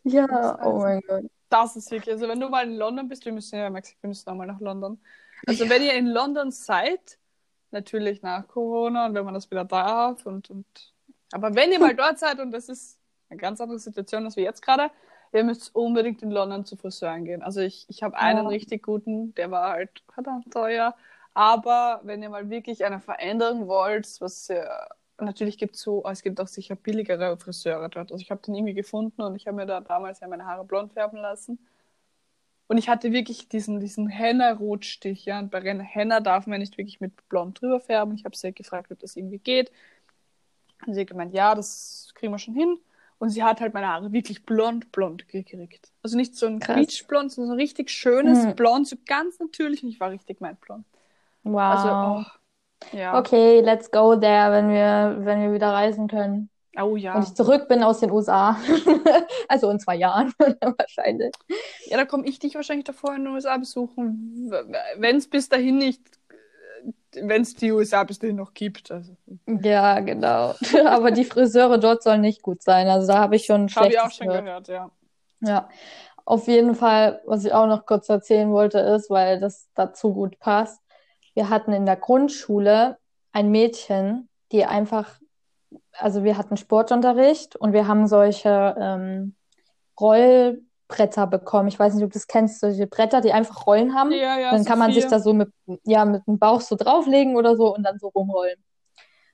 [0.03, 1.25] Ja, also, oh mein Gott.
[1.49, 4.29] Das ist wirklich, also wenn du mal in London bist, wir müssen ja, wir müssen
[4.29, 4.99] auch mal nach London.
[5.45, 5.69] Also ja.
[5.69, 7.17] wenn ihr in London seid,
[7.71, 10.65] natürlich nach Corona und wenn man das wieder darf und, und
[11.31, 12.99] aber wenn ihr mal dort seid und das ist
[13.29, 14.89] eine ganz andere Situation als wir jetzt gerade,
[15.31, 17.43] ihr müsst unbedingt in London zu Friseuren gehen.
[17.43, 18.49] Also ich, ich habe einen ja.
[18.49, 20.95] richtig guten, der war halt verdammt teuer.
[21.33, 24.65] Aber wenn ihr mal wirklich eine Veränderung wollt, was äh,
[25.19, 28.11] natürlich gibt so, es gibt auch sicher billigere Friseure dort.
[28.11, 30.65] Also ich habe den irgendwie gefunden und ich habe mir da damals ja meine Haare
[30.65, 31.59] blond färben lassen.
[32.69, 35.39] Und ich hatte wirklich diesen, diesen Henna-Rotstich, ja.
[35.39, 38.13] Und bei Henna darf man nicht wirklich mit blond drüber färben.
[38.13, 39.71] Ich habe sie gefragt, ob das irgendwie geht.
[40.85, 42.77] Und sie hat gemeint, ja, das kriegen wir schon hin.
[43.17, 45.91] Und sie hat halt meine Haare wirklich blond, blond gekriegt.
[46.03, 48.55] Also nicht so ein quietschblond, sondern so ein richtig schönes hm.
[48.55, 49.81] Blond, so ganz natürlich.
[49.81, 50.85] Und ich war richtig mein Blond.
[51.41, 51.59] Wow.
[51.59, 53.17] Also, oh, ja.
[53.17, 56.51] Okay, let's go there, wenn wir, wenn wir wieder reisen können.
[56.77, 57.15] Oh ja.
[57.15, 58.57] Und ich zurück bin aus den USA.
[59.47, 60.33] also in zwei Jahren
[60.77, 61.31] wahrscheinlich.
[61.85, 64.51] Ja, da komme ich dich wahrscheinlich davor in den USA besuchen,
[64.97, 66.01] wenn es bis dahin nicht,
[67.13, 68.91] wenn es die USA bis dahin noch gibt.
[68.91, 69.15] Also.
[69.47, 70.53] Ja, genau.
[70.85, 72.87] Aber die Friseure dort sollen nicht gut sein.
[72.87, 74.45] Also da habe ich schon Habe ich auch schon gehört.
[74.45, 74.91] gehört, ja.
[75.41, 75.69] Ja.
[76.25, 80.37] Auf jeden Fall, was ich auch noch kurz erzählen wollte, ist, weil das dazu gut
[80.37, 80.79] passt.
[81.33, 82.97] Wir hatten in der Grundschule
[83.31, 85.19] ein Mädchen, die einfach
[85.93, 89.35] also wir hatten Sportunterricht und wir haben solche ähm,
[89.99, 91.67] Rollbretter bekommen.
[91.67, 94.11] Ich weiß nicht, ob du das kennst, solche Bretter, die einfach Rollen haben.
[94.11, 95.49] Ja, ja, dann kann man sich da so mit,
[95.83, 98.63] ja, mit dem Bauch so drauflegen oder so und dann so rumrollen.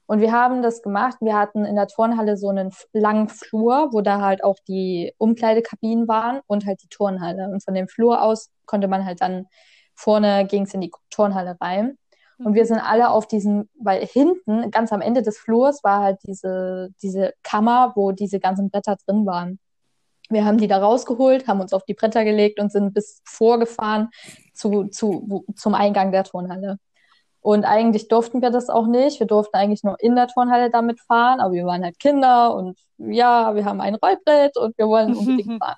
[0.07, 1.17] Und wir haben das gemacht.
[1.19, 6.07] Wir hatten in der Turnhalle so einen langen Flur, wo da halt auch die Umkleidekabinen
[6.07, 7.49] waren und halt die Turnhalle.
[7.49, 9.47] Und von dem Flur aus konnte man halt dann
[9.95, 11.97] vorne ging es in die Turnhalle rein.
[12.37, 16.19] Und wir sind alle auf diesen, weil hinten, ganz am Ende des Flurs, war halt
[16.27, 19.59] diese, diese Kammer, wo diese ganzen Bretter drin waren.
[20.29, 24.09] Wir haben die da rausgeholt, haben uns auf die Bretter gelegt und sind bis vorgefahren
[24.53, 26.77] zu, zu, zum Eingang der Turnhalle.
[27.41, 29.19] Und eigentlich durften wir das auch nicht.
[29.19, 32.77] Wir durften eigentlich nur in der Turnhalle damit fahren, aber wir waren halt Kinder und
[32.97, 35.77] ja, wir haben ein Rollbrett und wir wollen unbedingt fahren.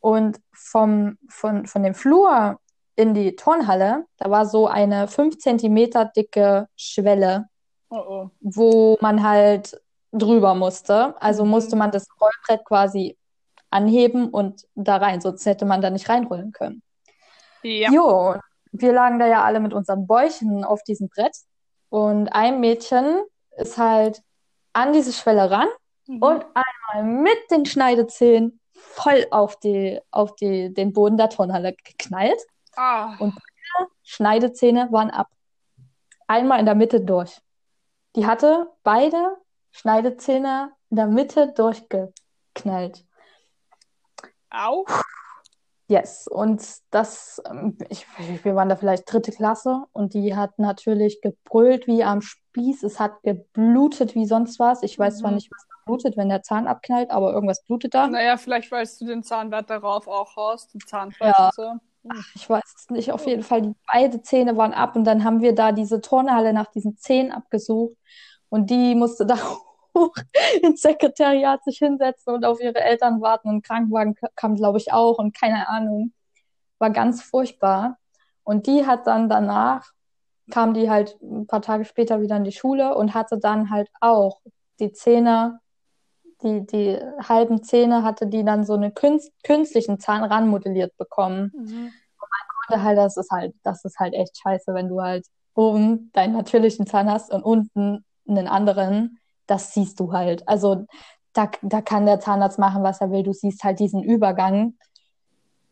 [0.00, 2.58] Und vom, von, von dem Flur
[2.96, 7.46] in die Turnhalle, da war so eine fünf Zentimeter dicke Schwelle,
[7.90, 8.30] Oh oh.
[8.40, 9.80] wo man halt
[10.12, 11.14] drüber musste.
[11.20, 11.50] Also Mhm.
[11.50, 13.16] musste man das Rollbrett quasi
[13.70, 16.82] anheben und da rein, sonst hätte man da nicht reinrollen können.
[17.62, 17.90] Ja.
[17.90, 18.34] Jo,
[18.72, 21.36] wir lagen da ja alle mit unseren Bäuchen auf diesem Brett
[21.88, 23.20] und ein Mädchen
[23.56, 24.22] ist halt
[24.72, 25.68] an diese Schwelle ran
[26.06, 26.22] Mhm.
[26.22, 32.40] und einmal mit den Schneidezähnen voll auf die, auf die, den Boden der Turnhalle geknallt.
[32.76, 33.14] Ah.
[33.18, 33.34] Und-
[34.02, 35.28] Schneidezähne waren ab.
[36.26, 37.40] Einmal in der Mitte durch.
[38.16, 39.36] Die hatte beide
[39.70, 43.04] Schneidezähne in der Mitte durchgeknallt.
[44.50, 44.84] Au.
[45.88, 48.06] Yes, und das, ähm, ich,
[48.44, 52.82] wir waren da vielleicht dritte Klasse und die hat natürlich gebrüllt wie am Spieß.
[52.82, 54.82] Es hat geblutet wie sonst was.
[54.82, 55.36] Ich weiß zwar Mhm.
[55.36, 58.06] nicht, was blutet, wenn der Zahn abknallt, aber irgendwas blutet da.
[58.06, 61.46] Naja, vielleicht, weil du den Zahnwert darauf auch hast, den Zahnfleisch Ja.
[61.46, 61.74] und so.
[62.04, 62.24] Hm.
[62.34, 63.12] Ich weiß es nicht.
[63.12, 66.52] Auf jeden Fall, die beide Zähne waren ab und dann haben wir da diese Turnhalle
[66.52, 67.96] nach diesen Zähnen abgesucht
[68.48, 69.36] und die musste da
[69.96, 70.14] hoch
[70.62, 75.18] ins Sekretariat sich hinsetzen und auf ihre Eltern warten und Krankenwagen kam, glaube ich, auch
[75.18, 76.12] und keine Ahnung.
[76.78, 77.98] War ganz furchtbar.
[78.44, 79.92] Und die hat dann danach,
[80.50, 83.88] kam die halt ein paar Tage später wieder in die Schule und hatte dann halt
[84.00, 84.40] auch
[84.80, 85.60] die Zähne,
[86.42, 91.92] die, die halben Zähne hatte die dann so einen künst, künstlichen Zahn ranmodelliert bekommen Mhm.
[92.68, 96.34] finde halt, das ist halt, das ist halt echt scheiße, wenn du halt oben deinen
[96.34, 99.18] natürlichen Zahn hast und unten einen anderen.
[99.46, 100.46] Das siehst du halt.
[100.48, 100.86] Also
[101.32, 103.22] da, da kann der Zahnarzt machen, was er will.
[103.22, 104.74] Du siehst halt diesen Übergang.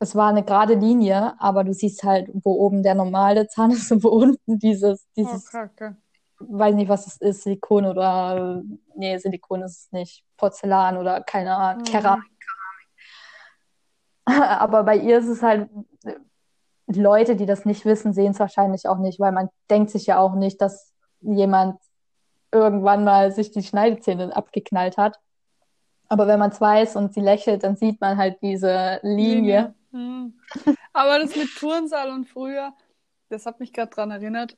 [0.00, 3.92] Es war eine gerade Linie, aber du siehst halt, wo oben der normale Zahn ist
[3.92, 5.96] und wo unten dieses, Oh, dieses, Kacke.
[6.40, 8.62] Weiß nicht, was es ist, Silikon oder,
[8.94, 11.90] nee, Silikon ist es nicht, Porzellan oder keine Ahnung, Mhm.
[11.90, 12.30] Keramik.
[14.60, 15.68] Aber bei ihr ist es halt,
[16.86, 20.18] Leute, die das nicht wissen, sehen es wahrscheinlich auch nicht, weil man denkt sich ja
[20.18, 21.80] auch nicht, dass jemand
[22.52, 25.20] irgendwann mal sich die Schneidezähne abgeknallt hat.
[26.08, 29.74] Aber wenn man es weiß und sie lächelt, dann sieht man halt diese Linie.
[29.92, 30.34] Hm.
[30.92, 32.72] Aber das mit Turnsaal und früher,
[33.30, 34.56] das hat mich gerade dran erinnert.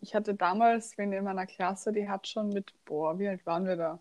[0.00, 3.66] Ich hatte damals, wenn in meiner Klasse, die hat schon mit, boah, wie alt waren
[3.66, 3.98] wir da?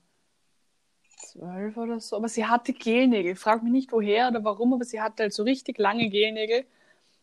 [1.18, 2.16] Zwölf oder so.
[2.18, 3.36] Aber sie hatte Gelnägel.
[3.36, 6.66] Frag mich nicht woher oder warum, aber sie hatte halt so richtig lange Gelnägel.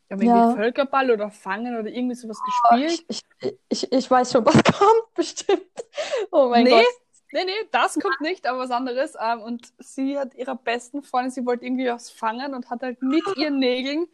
[0.08, 0.34] Wir haben Ja.
[0.36, 3.04] irgendwie Völkerball oder Fangen oder irgendwie sowas Oh, gespielt.
[3.08, 5.62] ich, ich, ich, ich weiß schon, was kommt, bestimmt.
[6.30, 6.84] Oh mein nee, Gott.
[7.32, 9.14] nee, nee, das kommt nicht, aber was anderes.
[9.20, 13.02] Ähm, und sie hat ihrer besten Freundin, sie wollte irgendwie was fangen und hat halt
[13.02, 14.06] mit ihren Nägeln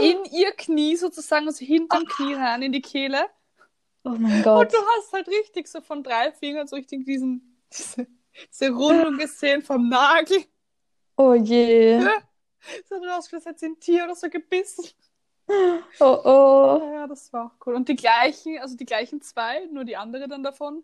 [0.00, 3.26] in ihr Knie sozusagen, also hinterm Knie rein in die Kehle.
[4.04, 4.72] Oh mein Und Gott.
[4.72, 8.06] du hast halt richtig so von drei Fingern so richtig diesen, diese,
[8.50, 10.44] diese Rundung gesehen vom Nagel.
[11.16, 12.00] Oh je.
[12.88, 14.84] So als hätte sie ein Tier oder so gebissen.
[16.00, 16.92] Oh oh.
[16.92, 17.74] Ja, das war auch cool.
[17.74, 20.82] Und die gleichen, also die gleichen zwei, nur die andere dann davon,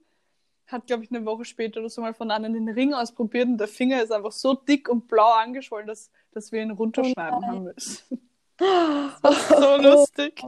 [0.66, 3.58] hat, glaube ich, eine Woche später oder so mal von anderen den Ring ausprobiert und
[3.58, 7.50] der Finger ist einfach so dick und blau angeschwollen, dass, dass wir ihn runterschneiden nein.
[7.50, 8.30] haben müssen.
[8.58, 10.42] So lustig.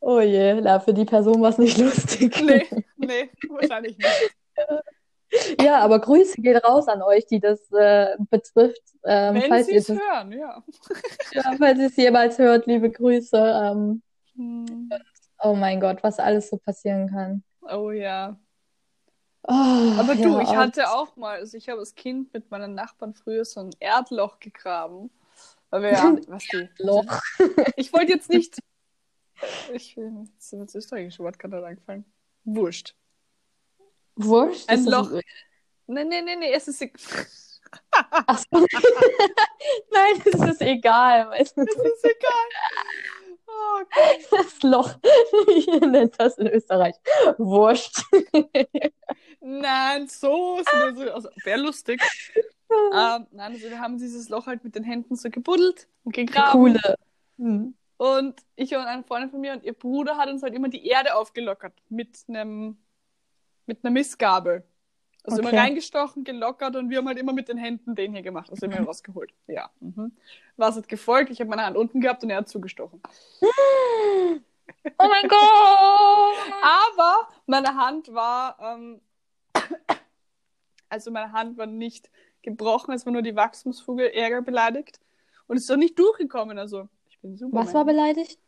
[0.00, 0.60] Oh je.
[0.60, 2.40] Na, für die Person war es nicht lustig.
[2.42, 2.66] Nee,
[2.96, 4.34] nee, wahrscheinlich nicht.
[5.60, 8.82] Ja, aber Grüße gehen raus an euch, die das äh, betrifft.
[9.04, 10.62] Ähm, Wenn falls sie es hören, ja.
[11.32, 13.36] ja, falls ihr es jemals hört, liebe Grüße.
[13.36, 14.02] Ähm,
[14.36, 14.90] Hm.
[15.42, 17.44] oh mein Gott, was alles so passieren kann.
[17.62, 18.36] Oh ja.
[19.46, 22.74] Oh, Aber du, ja, ich hatte auch mal, also ich habe als Kind mit meinen
[22.74, 25.10] Nachbarn früher so ein Erdloch gegraben.
[25.82, 27.20] Wir ja, was die, Loch.
[27.76, 28.58] Ich wollte jetzt nicht.
[29.72, 32.04] Ich will jetzt das österreichische Wort gerade eingefallen.
[32.44, 32.94] Wurscht.
[34.16, 34.68] Wurscht.
[34.68, 35.20] Ein ist das- Loch.
[35.86, 36.82] Nee, nee, nee, es ist.
[37.90, 38.44] Ach so.
[39.90, 41.32] Nein, es ist egal.
[41.36, 42.48] Es ist egal.
[43.46, 44.20] Oh Gott.
[44.30, 44.94] Das Loch.
[45.48, 46.94] Ihr nennt das in Österreich.
[47.38, 48.02] Wurscht.
[49.40, 50.62] Nein, so.
[50.64, 52.00] so, so also, Wäre lustig.
[52.70, 56.52] Ähm, nein, also wir haben dieses Loch halt mit den Händen so gebuddelt und gegraben.
[56.52, 56.96] Coole.
[57.38, 57.74] Hm.
[57.96, 60.86] Und ich und eine Freundin von mir und ihr Bruder hat uns halt immer die
[60.86, 62.76] Erde aufgelockert mit einem
[63.66, 64.64] mit einer Mistgabel.
[65.22, 65.48] Also Okay.
[65.48, 68.66] immer reingestochen, gelockert und wir haben halt immer mit den Händen den hier gemacht, also
[68.66, 69.32] immer rausgeholt.
[69.46, 69.70] Ja.
[69.80, 70.12] Mhm.
[70.56, 71.30] Was hat gefolgt?
[71.30, 73.00] Ich habe meine Hand unten gehabt und er hat zugestochen.
[73.40, 75.40] Oh mein Gott!
[76.62, 79.00] Aber meine Hand war, ähm,
[80.90, 82.10] also meine Hand war nicht
[82.44, 85.00] gebrochen, es war nur die Wachstumsfuge ärger beleidigt
[85.48, 86.58] und ist doch nicht durchgekommen.
[86.58, 87.56] Also ich bin super.
[87.56, 88.38] Was war beleidigt?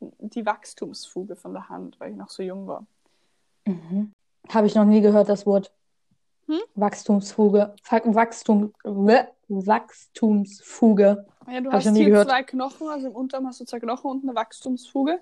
[0.00, 2.84] Die Wachstumsfuge von der Hand, weil ich noch so jung war.
[3.66, 4.12] Mhm.
[4.48, 5.72] Habe ich noch nie gehört, das Wort.
[6.46, 6.58] Hm?
[6.74, 7.74] Wachstumsfuge.
[7.88, 8.72] Wachstum.
[9.48, 11.26] Wachstumsfuge.
[11.48, 12.28] Ja, du Hab hast hier gehört.
[12.28, 15.20] zwei Knochen, also im Unterarm hast du zwei Knochen und eine Wachstumsfuge.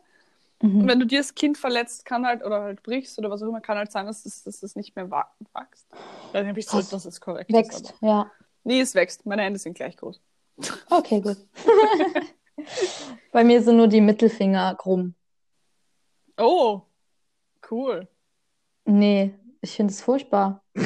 [0.62, 0.82] Mhm.
[0.82, 3.48] Und wenn du dir das Kind verletzt, kann halt, oder halt brichst oder was auch
[3.48, 5.88] immer, kann halt sein, dass das, dass das nicht mehr wa- wächst.
[6.34, 7.94] Nicht, ob ich so, dass es korrekt Wächst, ist.
[8.00, 8.20] ja.
[8.20, 8.30] Aber...
[8.64, 9.24] Nee, es wächst.
[9.24, 10.20] Meine Hände sind gleich groß.
[10.90, 11.38] Okay, gut.
[13.32, 15.14] Bei mir sind nur die Mittelfinger krumm.
[16.36, 16.82] Oh,
[17.70, 18.06] cool.
[18.84, 20.62] Nee, ich finde es furchtbar.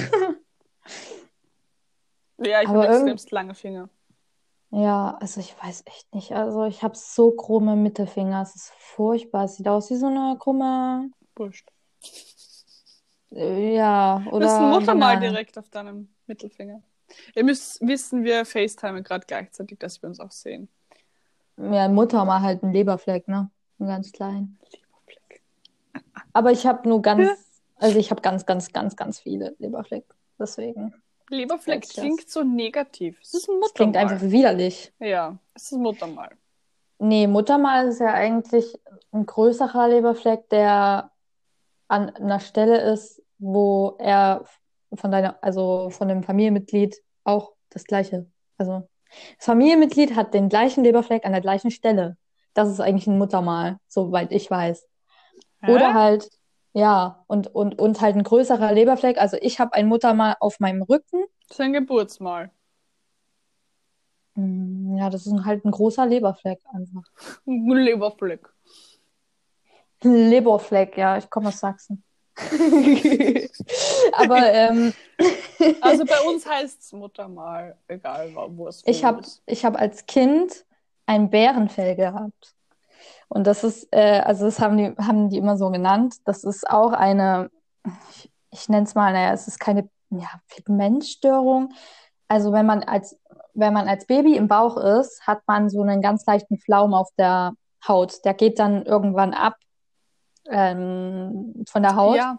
[2.39, 3.89] Ja, ich habe extremst lange Finger.
[4.75, 6.33] Ja, also ich weiß echt nicht.
[6.33, 8.43] Also ich habe so krumme Mittelfinger.
[8.43, 9.45] Es ist furchtbar.
[9.45, 11.71] Es sieht aus wie so eine krumme, Wurscht.
[13.33, 15.29] äh, ja, Das oder ein Muttermal Banane.
[15.31, 16.83] direkt auf deinem Mittelfinger.
[17.35, 20.69] Ihr müsst wissen, wir FaceTime gerade gleichzeitig, dass wir uns auch sehen.
[21.57, 23.51] Ja, Muttermal halt ein Leberfleck, ne?
[23.79, 24.59] Ein ganz klein.
[24.73, 25.43] Leberfleck.
[26.33, 27.29] Aber ich habe nur ganz,
[27.77, 30.05] also ich habe ganz, ganz, ganz, ganz viele Leberfleck.
[30.39, 30.95] Deswegen.
[31.31, 31.95] Leberfleck yes.
[31.95, 33.19] klingt so negativ.
[33.23, 34.13] Es ist ein Das klingt Muttermal.
[34.13, 34.93] einfach widerlich.
[34.99, 36.31] Ja, es ist Muttermal.
[36.99, 38.79] Nee, Muttermal ist ja eigentlich
[39.13, 41.11] ein größerer Leberfleck, der
[41.89, 44.45] an einer Stelle ist, wo er
[44.95, 48.27] von deiner, also von dem Familienmitglied auch das gleiche.
[48.57, 48.89] Also
[49.37, 52.17] das Familienmitglied hat den gleichen Leberfleck an der gleichen Stelle.
[52.53, 54.87] Das ist eigentlich ein Muttermal, soweit ich weiß.
[55.63, 55.95] Oder Hä?
[55.95, 56.31] halt,
[56.75, 59.19] ja, und, und, und halt ein größerer Leberfleck.
[59.19, 61.25] Also ich habe ein Muttermal auf meinem Rücken.
[61.49, 62.51] Das ist ein Geburtsmal.
[64.37, 67.03] Hm, Ja, das ist halt ein großer Leberfleck einfach.
[67.47, 68.49] Ein Leberfleck.
[70.03, 72.05] Leberfleck, ja, ich komme aus Sachsen.
[74.13, 74.93] Aber ähm,
[75.81, 79.43] Also bei uns heißt es Muttermal, egal wo es ich habe ist.
[79.47, 80.67] ich hab als Kind
[81.07, 82.55] ein Bärenfell gehabt.
[83.29, 86.17] Und das ist, äh, also das haben die, haben die immer so genannt.
[86.25, 87.51] Das ist auch eine,
[88.11, 91.73] ich, ich nenne es mal, naja, es ist keine ja, Pigmentstörung.
[92.29, 93.19] Also wenn man als,
[93.55, 97.09] wenn man als Baby im Bauch ist, hat man so einen ganz leichten Flaum auf
[97.19, 97.53] der
[97.87, 98.25] Haut.
[98.25, 99.57] Der geht dann irgendwann ab
[100.49, 102.17] ähm, von der Haut.
[102.17, 102.39] Ja,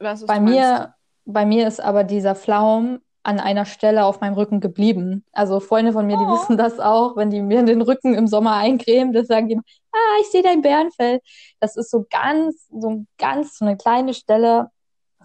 [0.00, 0.94] was Bei mir,
[1.24, 5.24] bei mir ist aber dieser Flaum an einer Stelle auf meinem Rücken geblieben.
[5.32, 6.34] Also Freunde von mir, die Oh.
[6.34, 9.60] wissen das auch, wenn die mir den Rücken im Sommer eincremen, das sagen die
[9.96, 11.20] ah, ich sehe dein Bärenfell.
[11.60, 14.70] Das ist so ganz, so ganz, so eine kleine Stelle,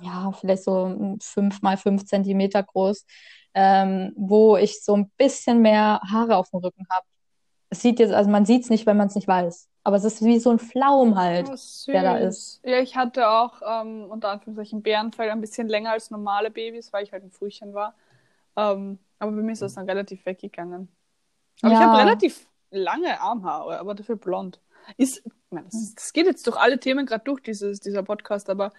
[0.02, 3.06] ja, vielleicht so fünf mal fünf Zentimeter groß,
[3.54, 7.06] ähm, wo ich so ein bisschen mehr Haare auf dem Rücken habe.
[7.70, 9.70] Es sieht jetzt, also man sieht es nicht, wenn man es nicht weiß.
[9.84, 11.50] Aber es ist wie so ein Flaum halt.
[11.50, 11.56] Oh,
[11.88, 12.62] der da ist.
[12.64, 17.04] Ja, ich hatte auch ähm, unter Anführungszeichen Bärenfell ein bisschen länger als normale Babys, weil
[17.04, 17.96] ich halt ein Frühchen war.
[18.56, 20.90] Ähm, aber bei mir ist das dann relativ weggegangen.
[21.62, 21.86] Aber ich Ja.
[21.86, 24.60] habe relativ lange Armhaare, aber dafür blond.
[24.98, 28.72] Ist, das, das geht jetzt durch alle Themen gerade durch, dieses, dieser Podcast, aber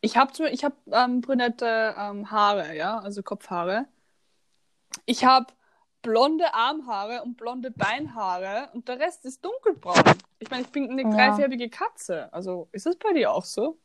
[0.00, 3.86] ich habe ich hab, ähm, brünette ähm, Haare, ja, also Kopfhaare.
[5.04, 5.46] Ich habe
[6.02, 10.02] blonde Armhaare und blonde Beinhaare und der Rest ist dunkelbraun.
[10.38, 11.10] Ich meine, ich bin eine Ja.
[11.10, 12.32] dreifärbige Katze.
[12.32, 13.76] Also ist das bei dir auch so?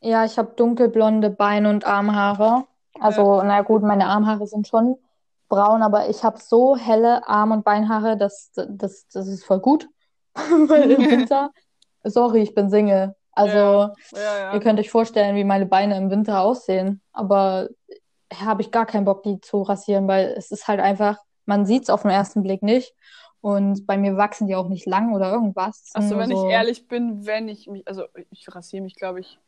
[0.00, 2.66] Ja, ich habe dunkelblonde Beine und Armhaare.
[3.00, 4.96] Also, na gut, meine Armhaare sind schon
[5.48, 9.88] braun, aber ich habe so helle Arm- und Beinhaare, dass das, das ist voll gut.
[10.34, 11.50] Weil im Winter,
[12.04, 13.14] sorry, ich bin Single.
[13.32, 14.54] Also, Ja, ja.
[14.54, 17.02] ihr könnt euch vorstellen, wie meine Beine im Winter aussehen.
[17.12, 17.68] Aber
[18.34, 21.84] habe ich gar keinen Bock, die zu rasieren, weil es ist halt einfach, man sieht
[21.84, 22.94] es auf den ersten Blick nicht.
[23.40, 25.90] Und bei mir wachsen die auch nicht lang oder irgendwas.
[25.94, 29.20] Also nur wenn so- ich ehrlich bin, wenn ich mich, also ich rasiere mich, glaube
[29.20, 29.38] ich,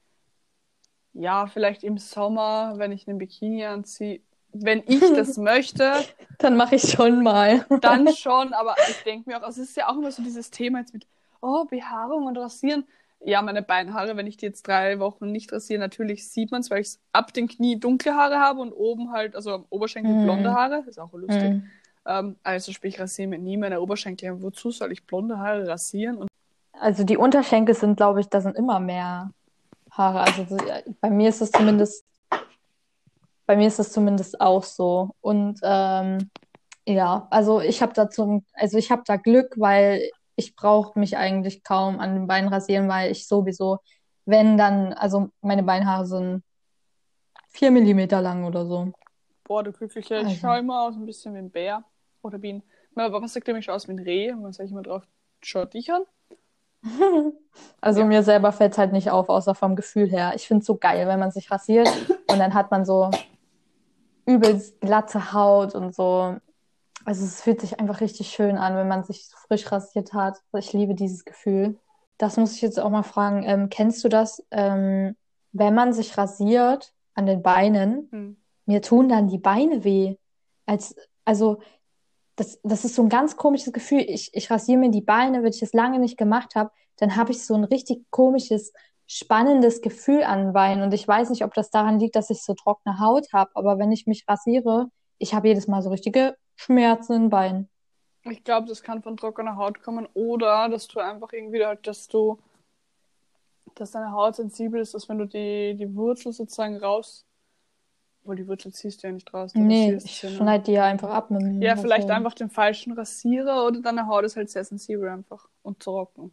[1.14, 4.20] ja, vielleicht im Sommer, wenn ich einen Bikini anziehe.
[4.52, 5.92] Wenn ich das möchte,
[6.38, 7.66] Dann mache ich schon mal.
[7.80, 10.50] dann schon, aber ich denke mir auch, also es ist ja auch immer so dieses
[10.50, 11.04] Thema jetzt mit,
[11.40, 12.84] oh, Behaarung und Rasieren.
[13.24, 16.70] Ja, meine Beinhaare, wenn ich die jetzt drei Wochen nicht rasiere, natürlich sieht man es,
[16.70, 20.22] weil ich ab den Knie dunkle Haare habe und oben halt, also am Oberschenkel Mhm.
[20.22, 20.84] blonde Haare.
[20.86, 21.50] Ist auch lustig.
[21.54, 21.62] Mhm.
[22.06, 24.40] Ähm, also sprich, ich rasiere mir nie meine Oberschenkel.
[24.40, 26.18] Wozu soll ich blonde Haare rasieren?
[26.18, 26.28] Und
[26.78, 29.32] Also die Unterschenkel sind, glaube ich, da sind immer mehr
[29.90, 30.20] Haare.
[30.20, 30.56] Also so-
[31.00, 32.04] bei mir ist es zumindest,
[33.48, 35.12] bei mir ist es zumindest auch so.
[35.22, 36.30] Und ähm,
[36.86, 41.16] ja, also ich habe da zum, also ich habe da Glück, weil ich brauche mich
[41.16, 43.78] eigentlich kaum an den Beinen rasieren, weil ich sowieso,
[44.26, 46.42] wenn dann, also meine Beinhaare sind
[47.48, 48.92] vier Millimeter lang oder so.
[49.44, 50.36] Boah, du Glückliche, ich Also.
[50.36, 51.82] schaue immer aus ein bisschen wie ein Bär.
[52.20, 52.62] Oder wie ein.
[52.96, 54.32] Aber was sagt nämlich aus wie ein Reh?
[54.32, 55.04] Und sage ich immer drauf,
[55.40, 56.02] schau dich an.
[57.80, 58.06] Also Ja.
[58.06, 60.32] mir selber fällt es halt nicht auf, außer vom Gefühl her.
[60.34, 61.88] Ich finde es so geil, wenn man sich rasiert
[62.30, 63.10] und dann hat man so
[64.28, 66.36] übelst glatte Haut und so.
[67.04, 70.38] Also es fühlt sich einfach richtig schön an, wenn man sich so frisch rasiert hat.
[70.56, 71.78] Ich liebe dieses Gefühl.
[72.18, 73.44] Das muss ich jetzt auch mal fragen.
[73.44, 75.16] Ähm, kennst du das, ähm,
[75.52, 78.08] wenn man sich rasiert an den Beinen?
[78.10, 78.36] Hm.
[78.66, 80.16] Mir tun dann die Beine weh.
[80.66, 81.60] Als, also,
[82.36, 84.04] das, das ist so ein ganz komisches Gefühl.
[84.06, 87.32] Ich, ich rasiere mir die Beine, wenn ich es lange nicht gemacht habe, dann habe
[87.32, 88.72] ich so ein richtig komisches,
[89.08, 90.84] spannendes Gefühl an Beinen.
[90.84, 93.78] Und ich weiß nicht, ob das daran liegt, dass ich so trockene Haut habe, aber
[93.78, 97.68] wenn ich mich rasiere, ich habe jedes Mal so richtige Schmerzen in Beinen.
[98.24, 102.06] Ich glaube, das kann von trockener Haut kommen oder dass du einfach irgendwie halt, dass
[102.06, 102.38] du,
[103.74, 107.24] dass deine Haut sensibel ist, dass wenn du die, die Wurzel sozusagen raus,
[108.20, 109.52] obwohl die Wurzel ziehst du ja nicht raus.
[109.54, 113.64] Nee, ich schneide die ja einfach ab mit dem Ja, vielleicht einfach den falschen Rasierer
[113.64, 116.32] oder deine Haut ist halt sehr sensibel einfach und trocken.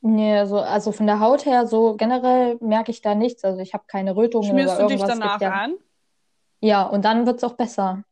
[0.00, 3.44] Nee, also, also von der Haut her, so generell merke ich da nichts.
[3.44, 5.16] Also ich habe keine Rötungen Schmierst oder du dich irgendwas.
[5.16, 5.74] Es danach ja, ein?
[6.60, 8.04] ja, und dann wird es auch besser.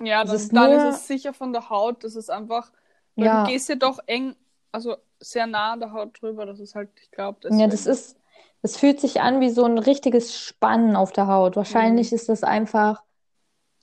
[0.00, 2.72] Ja, Das dann, ist dann nur- ist es sicher von der Haut, das ist einfach,
[3.16, 3.44] weil Ja.
[3.44, 4.34] du gehst ja doch eng,
[4.72, 8.16] also sehr nah an der Haut drüber, das ist halt, ich glaube, Ja, das ist,
[8.62, 11.56] es fühlt sich an wie so ein richtiges Spannen auf der Haut.
[11.56, 13.02] Wahrscheinlich ist das einfach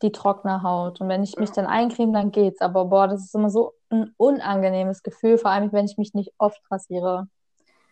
[0.02, 1.00] die trockene Haut.
[1.02, 1.56] Und wenn ich mich Ja.
[1.56, 2.60] dann eincreme, dann geht's.
[2.62, 6.34] Aber boah, das ist immer so ein unangenehmes Gefühl, vor allem wenn ich mich nicht
[6.38, 7.28] oft rasiere.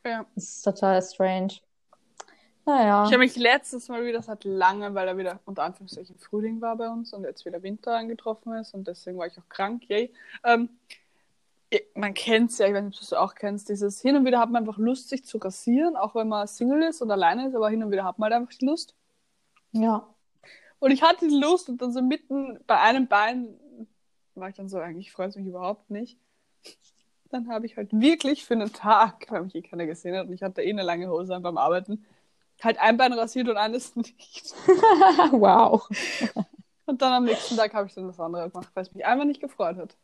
[0.06, 0.26] Ja.
[0.36, 1.54] Das ist total strange.
[2.66, 3.04] Naja.
[3.06, 6.78] Ich habe mich letztes Mal wieder seit langem, weil er wieder unter Anführungszeichen Frühling war
[6.78, 10.14] bei uns und jetzt wieder Winter eingetroffen ist und deswegen war ich auch krank, yay.
[10.46, 10.70] Ähm,
[11.96, 14.26] man kennt es ja, ich weiß nicht, ob du es auch kennst, dieses hin und
[14.26, 17.48] wieder hat man einfach Lust, sich zu rasieren, auch wenn man Single ist und alleine
[17.48, 18.96] ist, aber hin und wieder hat man halt einfach die Lust.
[19.72, 20.08] Ja.
[20.80, 23.60] Und ich hatte die Lust und dann so mitten bei einem Bein
[24.36, 26.18] war ich dann so, eigentlich freut es mich überhaupt nicht.
[27.34, 30.34] Dann habe ich halt wirklich für einen Tag, weil mich eh keiner gesehen hat und
[30.34, 32.06] ich hatte eh eine lange Hose an beim Arbeiten,
[32.62, 34.54] halt ein Bein rasiert und eines nicht.
[35.32, 35.88] Wow.
[36.86, 39.26] Und dann am nächsten Tag habe ich dann das andere gemacht, weil es mich einfach
[39.26, 39.98] nicht gefreut hat.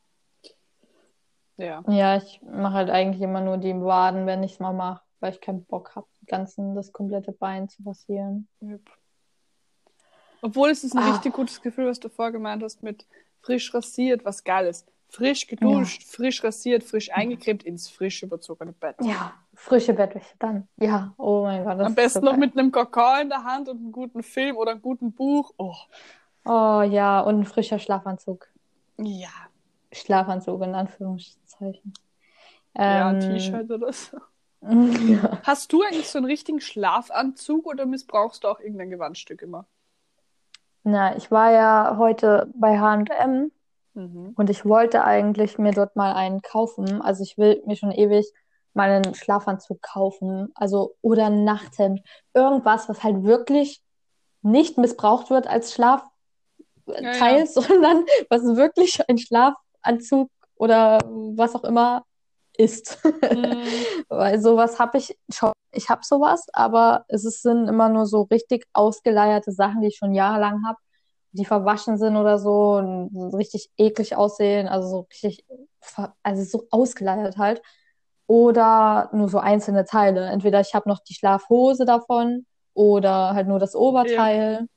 [1.57, 1.83] Ja.
[1.87, 5.33] Ja, ich mache halt eigentlich immer nur die Waden, wenn ich es mal mache, weil
[5.33, 8.47] ich keinen Bock habe, ganzen das komplette Bein zu rasieren.
[8.61, 8.89] Yep.
[10.41, 11.11] Obwohl es ist ein Ah.
[11.11, 13.05] richtig gutes Gefühl, was du vorher gemeint hast mit
[13.41, 14.87] frisch rasiert, was geil ist.
[15.11, 18.95] Frisch geduscht, frisch rasiert, frisch eingecremt ins frisch überzogene Bett.
[19.01, 20.67] Ja, frische Bettwäsche dann.
[20.77, 22.39] Ja, oh mein Gott, das Am besten so noch geil.
[22.41, 25.51] mit einem Kakao in der Hand und einem guten Film oder einem guten Buch.
[25.57, 25.73] Oh,
[26.45, 28.47] Oh ja, und ein frischer Schlafanzug.
[28.97, 29.29] ja.
[29.91, 31.93] Schlafanzug in Anführungszeichen.
[32.77, 34.17] Ja, ein Ähm, T-Shirt oder so.
[34.61, 35.39] ja.
[35.43, 39.65] Hast du eigentlich so einen richtigen Schlafanzug oder missbrauchst du auch irgendein Gewandstück immer?
[40.83, 43.51] Na, ich war ja heute bei H&M
[43.93, 44.33] Mhm.
[44.35, 47.01] und ich wollte eigentlich mir dort mal einen kaufen.
[47.01, 48.31] Also ich will mir schon ewig
[48.73, 50.49] mal einen Schlafanzug kaufen.
[50.55, 52.01] Also oder ein Nachthemd.
[52.33, 53.81] Irgendwas, was halt wirklich
[54.41, 56.09] nicht missbraucht wird als Schlafteil,
[56.87, 57.45] Ja, ja.
[57.45, 60.99] sondern was wirklich ein Schlafanzug oder
[61.35, 62.03] was auch immer
[62.57, 63.03] ist.
[63.03, 63.63] Mhm.
[64.09, 65.51] Weil sowas habe ich schon.
[65.71, 70.15] Ich habe sowas, aber es sind immer nur so richtig ausgeleierte Sachen, die ich schon
[70.15, 70.79] jahrelang habe,
[71.31, 75.45] die verwaschen sind oder so und richtig eklig aussehen, also so richtig,
[76.23, 77.61] also so ausgeleiert halt.
[78.27, 80.27] Oder nur so einzelne Teile.
[80.27, 84.67] Entweder ich habe noch die Schlafhose davon oder halt nur das Oberteil.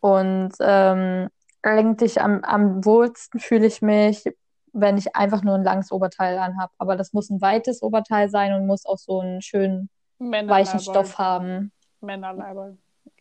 [0.00, 1.28] Und ähm,
[1.62, 4.24] eigentlich am, am wohlsten fühle ich mich,
[4.72, 6.70] wenn ich einfach nur ein langes Oberteil anhab.
[6.78, 10.80] Aber das muss ein weites Oberteil sein und muss auch so einen schönen weichen.
[10.80, 11.72] Stoff haben.
[12.00, 12.76] Männerleiberl.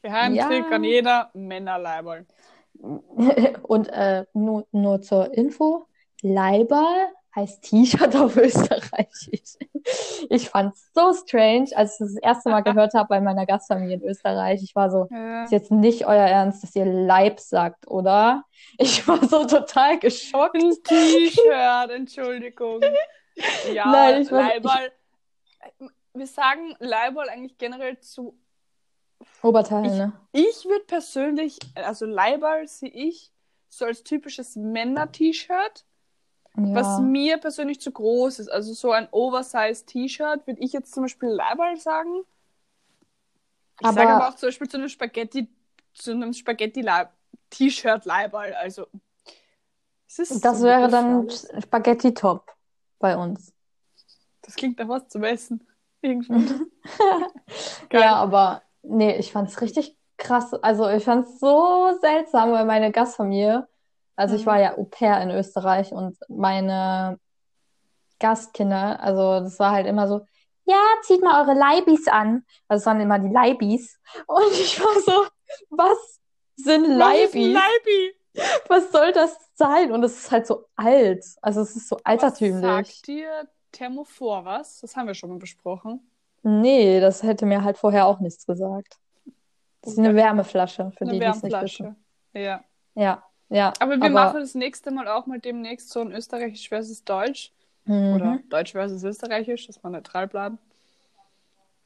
[0.06, 0.76] Geheimtrick Ja.
[0.76, 2.26] an jeder Männerleiberl.
[3.64, 5.86] Und äh, nur, nur zur Info,
[6.22, 9.58] Leiberl heißt T-Shirt auf Österreichisch.
[10.30, 14.04] Ich fand's so strange, als ich das erste Mal gehört habe bei meiner Gastfamilie in
[14.04, 14.62] Österreich.
[14.64, 15.44] Ich war so, Ja.
[15.44, 18.44] ist jetzt nicht euer Ernst, dass ihr Leib sagt, oder?
[18.78, 20.56] Ich war so total geschockt.
[20.56, 22.82] Ein T-Shirt, Entschuldigung.
[23.74, 24.92] Ja, Nein, ich war- Leiberl.
[26.14, 28.38] Wir sagen Leiberl eigentlich generell zu.
[29.42, 30.14] Oberteil, Ich- ne?
[30.32, 33.32] Ich würde persönlich, also Leiberl sehe ich
[33.70, 35.86] so als typisches Männer-T-Shirt,
[36.56, 37.00] was Ja.
[37.02, 38.48] mir persönlich zu groß ist.
[38.50, 42.24] Also so ein Oversize-T-Shirt würde ich jetzt zum Beispiel Leiberl sagen.
[43.82, 45.50] Ich sage Aber- aber auch zum Beispiel zu einem Spaghetti,
[45.94, 48.54] zu einem Spaghetti-T-Shirt Leiberl.
[48.54, 48.88] Also
[50.18, 51.48] Das so wäre dann alles.
[51.62, 52.56] Spaghetti-Top
[53.00, 53.52] bei uns.
[54.44, 55.68] Das klingt nach was zum Essen.
[56.02, 56.62] Irgendwie.
[57.92, 60.54] Ja, aber nee, ich fand's richtig krass.
[60.56, 63.68] Also ich fand es so seltsam, weil meine Gastfamilie,
[64.16, 64.46] also ich Mhm.
[64.46, 67.20] war ja Au pair in Österreich und meine
[68.20, 70.26] Gastkinder, also das war halt immer so,
[70.66, 72.46] ja, zieht mal eure Leibis an.
[72.68, 74.00] Also es waren immer die Leibis.
[74.28, 75.28] Und ich war so,
[75.70, 76.20] was
[76.56, 77.54] sind Was Leibis?
[77.54, 78.16] Leibi?
[78.68, 79.92] Was soll das sein?
[79.92, 81.24] Und es ist halt so alt.
[81.42, 82.62] Also es ist so Was altertümlich.
[82.62, 84.80] sagt dir Thermophor was?
[84.82, 86.10] Das haben wir schon mal besprochen.
[86.48, 89.00] Nee, das hätte mir halt vorher auch nichts gesagt.
[89.82, 90.14] Das ist eine.
[90.14, 91.96] Wärmeflasche, für Eine die, die es nicht wissen.
[92.34, 92.64] Ja.
[92.94, 93.74] Ja, ja.
[93.80, 97.52] Aber wir machen das nächste Mal auch mal demnächst so ein Österreichisch versus Deutsch.
[97.88, 98.50] Oder Mhm.
[98.50, 100.60] Deutsch versus Österreichisch, dass wir neutral bleiben.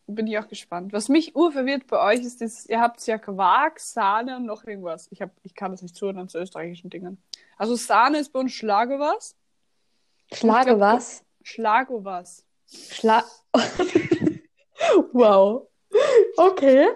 [0.07, 0.91] Bin ich auch gespannt.
[0.91, 5.07] Was mich urverwirrt bei euch ist, dieses, ihr habt ja Quark, Sahne und noch irgendwas.
[5.09, 7.21] Ich, hab, ich kann das nicht zuordnen zu österreichischen Dingen.
[7.57, 9.35] Also Sahne ist bei uns Schlagowas.
[10.33, 11.23] Schlage Ich glaub, was?
[11.43, 12.43] Schlagowas.
[12.67, 13.23] Schla
[15.13, 15.67] Wow.
[16.37, 16.87] Okay.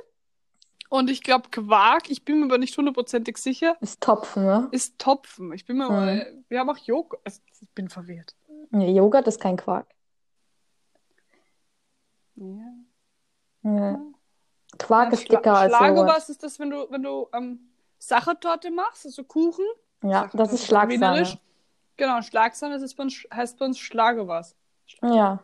[0.90, 4.68] Und ich glaube Quark, ich bin mir aber nicht hundertprozentig sicher, Ist Topfen, ne?
[4.72, 5.52] ist Topfen.
[5.54, 5.92] Ich bin mir Mhm.
[5.92, 7.20] mal, wir haben auch Joghurt.
[7.26, 8.36] Also, ich bin verwirrt.
[8.70, 9.88] Nee, Joghurt ist kein Quark.
[12.36, 12.74] Ja.
[13.64, 13.98] Nee.
[14.78, 15.88] Quark ist Schla dicker als Joghurt.
[15.94, 17.60] Schlagowas ist das, wenn du, wenn du ähm,
[18.00, 19.66] Sachertorte machst, also Kuchen.
[20.04, 20.94] Ja, das ist Schlagsahne.
[20.94, 21.38] Wienerisch.
[21.96, 24.56] Genau, Schlagsahne das ist bei uns, heißt bei uns Schlagowas.
[25.02, 25.40] Ja.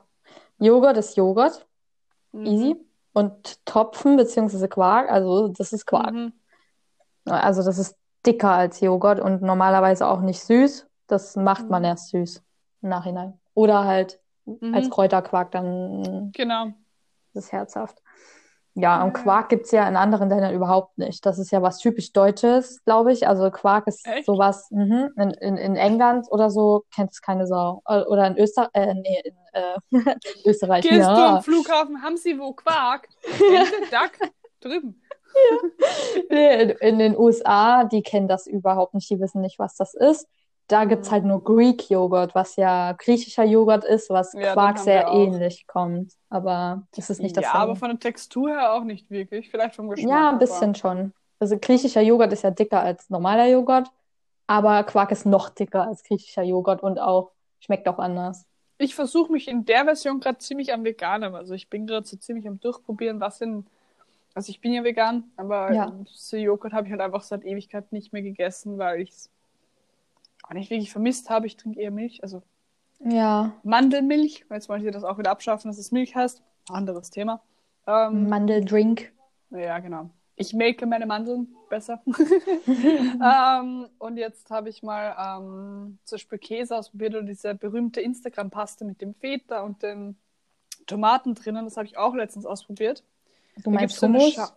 [0.58, 1.66] Joghurt ist Joghurt.
[2.32, 2.46] Mhm.
[2.46, 2.76] Easy.
[3.14, 6.14] Und Topfen beziehungsweise Quark, also das ist Quark.
[6.14, 6.34] Mhm.
[7.26, 10.88] Also das ist dicker als Joghurt und normalerweise auch nicht süß.
[11.08, 11.88] Das macht man Mhm.
[11.88, 12.44] erst süß
[12.82, 13.40] im Nachhinein.
[13.56, 14.74] Oder halt Mhm.
[14.74, 16.68] als Kräuterquark, dann Genau.
[17.34, 18.02] ist es herzhaft.
[18.80, 19.24] Ja, und Ja.
[19.24, 21.26] Quark gibt es ja in anderen Ländern überhaupt nicht.
[21.26, 23.28] Das ist ja was typisch Deutsches, glaube ich.
[23.28, 24.26] Also Quark ist Echt?
[24.26, 25.10] sowas, mhm.
[25.18, 27.82] In, in, in England oder so kennt es keine Sau.
[27.86, 30.16] Äh, Oder in Österreich, äh, nee, in äh,
[30.46, 31.36] Österreich, Gehst du ja.
[31.38, 33.08] am Flughafen, haben sie wo Quark?
[33.92, 34.30] Duck,
[34.62, 35.02] drüben.
[36.30, 39.94] Nee, in, in den USA, die kennen das überhaupt nicht, die wissen nicht, was das
[39.94, 40.28] ist.
[40.70, 41.14] Da gibt es Mhm.
[41.14, 46.14] halt nur Greek Joghurt, was ja griechischer Joghurt ist, was Ja, Quark sehr ähnlich kommt.
[46.30, 47.64] Aber es ist nicht Ja, dasselbe.
[47.64, 49.50] aber von der Textur her auch nicht wirklich.
[49.50, 50.10] Vielleicht vom Geschmack.
[50.10, 51.14] Ja, ein aber- bisschen schon.
[51.40, 53.90] Also griechischer Joghurt ist ja dicker als normaler Joghurt,
[54.46, 58.46] aber Quark ist noch dicker als griechischer Joghurt und auch schmeckt auch anders.
[58.78, 61.34] Ich versuche mich in der Version gerade ziemlich am Veganen.
[61.36, 63.66] Also ich bin gerade so ziemlich am Durchprobieren, was in.
[64.36, 65.92] Also ich bin ja vegan, aber Ja.
[66.06, 69.30] so Joghurt habe ich halt einfach seit Ewigkeit nicht mehr gegessen, weil ich es
[70.50, 71.48] auch nicht wirklich vermisst habe.
[71.48, 72.42] Ich trinke eher Milch, also
[73.00, 74.46] Ja, Mandelmilch.
[74.50, 76.42] Jetzt wollen sie das auch wieder abschaffen, dass es Milch heißt.
[76.70, 77.42] Anderes Thema.
[77.88, 79.12] Ähm, Mandeldrink.
[79.52, 80.10] Ja, genau.
[80.36, 82.02] Ich melke meine Mandeln besser.
[82.68, 88.86] ähm, und jetzt habe ich mal ähm, zum Beispiel Käse ausprobiert und diese berühmte Instagram-Paste
[88.86, 90.18] mit dem Feta und den
[90.88, 91.66] Tomaten drinnen.
[91.66, 93.04] Das habe ich auch letztens ausprobiert.
[93.58, 94.54] Du meinst gibt's so eine Hummus?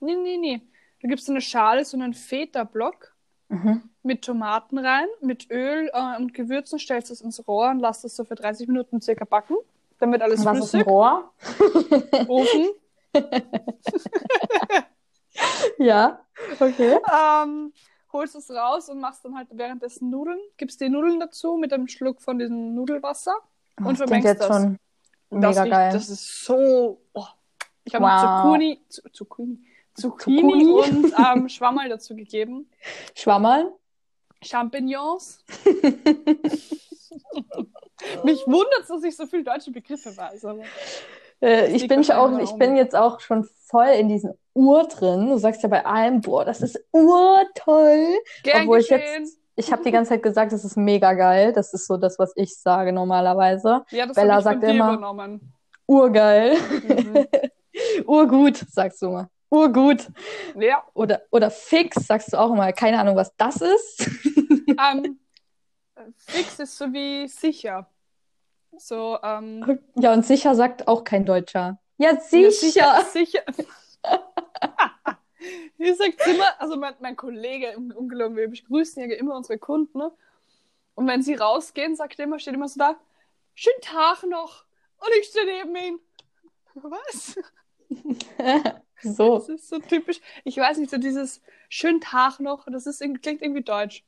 [0.00, 0.62] Nee, nee, nee.
[1.02, 3.15] Da gibt es so eine Schale, so einen Feta-Block
[3.48, 3.82] Mhm.
[4.02, 8.16] mit Tomaten rein, mit Öl äh, und Gewürzen, stellst es ins Rohr und lässt es
[8.16, 9.56] so für 30 Minuten circa backen.
[9.98, 10.86] Dann wird alles Was ist ein flüssig.
[10.86, 11.32] Rohr?
[12.28, 12.68] Ofen.
[15.78, 16.20] Ja,
[16.60, 16.98] okay.
[17.12, 17.72] ähm,
[18.12, 21.88] holst es raus und machst dann halt währenddessen Nudeln, gibst die Nudeln dazu mit einem
[21.88, 23.34] Schluck von diesem Nudelwasser
[23.78, 24.48] und Das vermengst jetzt das.
[24.48, 24.78] schon
[25.30, 25.92] das mega riecht- geil.
[25.92, 27.00] Das ist so.
[27.12, 27.24] Oh.
[27.84, 28.42] Ich habe Wow.
[28.54, 29.58] Zucchini, Zu- Zucchini,
[29.98, 30.72] Zucchini, Zucchini?
[30.72, 32.68] und ähm, Schwammerl dazu gegeben.
[33.14, 33.72] Schwammerl?
[34.42, 35.38] Champignons.
[38.24, 40.46] Mich wundert es, dass ich so viele deutsche Begriffe weiß.
[41.40, 45.28] Äh, ich bin auch, ich bin jetzt auch schon voll in diesen Ur drin.
[45.28, 48.06] Du sagst ja bei allem, boah, das ist urtoll.
[48.42, 49.22] gern Obwohl ich geschehen.
[49.22, 51.52] jetzt, ich habe die ganze Zeit gesagt, das ist mega geil.
[51.52, 53.84] Das ist so das, was ich sage normalerweise.
[53.90, 55.52] ja, das Bella ich sagt immer- übernommen.
[55.86, 56.56] Urgeil.
[56.58, 57.26] Mhm.
[58.06, 59.28] Urgut, sagst du mal.
[59.50, 60.08] Urgut.
[60.58, 62.72] ja, Oder, oder fix, sagst du auch immer.
[62.72, 64.10] Keine Ahnung, was das ist.
[64.78, 65.18] ähm,
[66.16, 67.88] fix ist so wie sicher.
[68.78, 71.78] So, ähm, Ja, und sicher sagt auch kein Deutscher.
[71.98, 73.04] Ja, Ja, sicher.
[73.12, 73.42] sicher.
[75.78, 79.98] Wie sagt immer, also mein, mein Kollege, un- ungelogen, wir begrüßen ja immer unsere Kunden,
[79.98, 80.12] ne?
[80.94, 82.96] Und wenn sie rausgehen, sagt er immer, steht immer so da,
[83.54, 84.64] schönen Tag noch.
[84.98, 86.00] Und ich stehe neben ihm.
[86.74, 87.36] Was?
[89.14, 89.34] So.
[89.38, 90.20] Das ist so typisch.
[90.44, 94.04] Ich weiß nicht, so dieses schönen Tag noch, das ist, klingt irgendwie deutsch.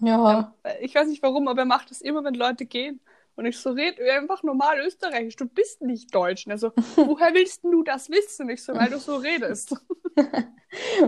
[0.00, 0.54] Ja.
[0.62, 3.00] Äh, Ich weiß nicht warum, aber er macht das immer, wenn Leute gehen.
[3.34, 5.36] Und ich so rede einfach normal österreichisch.
[5.36, 6.46] Du bist nicht deutsch.
[6.46, 8.48] Und er so, woher willst du das wissen?
[8.50, 9.74] Ich so, weil du so redest.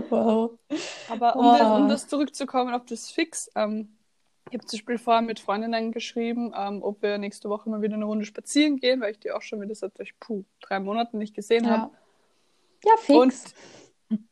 [0.09, 0.59] Wow.
[1.07, 1.57] Aber um, Oh.
[1.57, 3.97] das, um das zurückzukommen auf das Fix, ähm,
[4.49, 7.95] ich habe zum Beispiel vorher mit Freundinnen geschrieben, ähm, ob wir nächste Woche mal wieder
[7.95, 11.35] eine Runde spazieren gehen, weil ich die auch schon wieder seit puh, drei Monaten nicht
[11.35, 11.89] gesehen habe.
[12.85, 12.93] Ja.
[12.97, 13.53] Fix.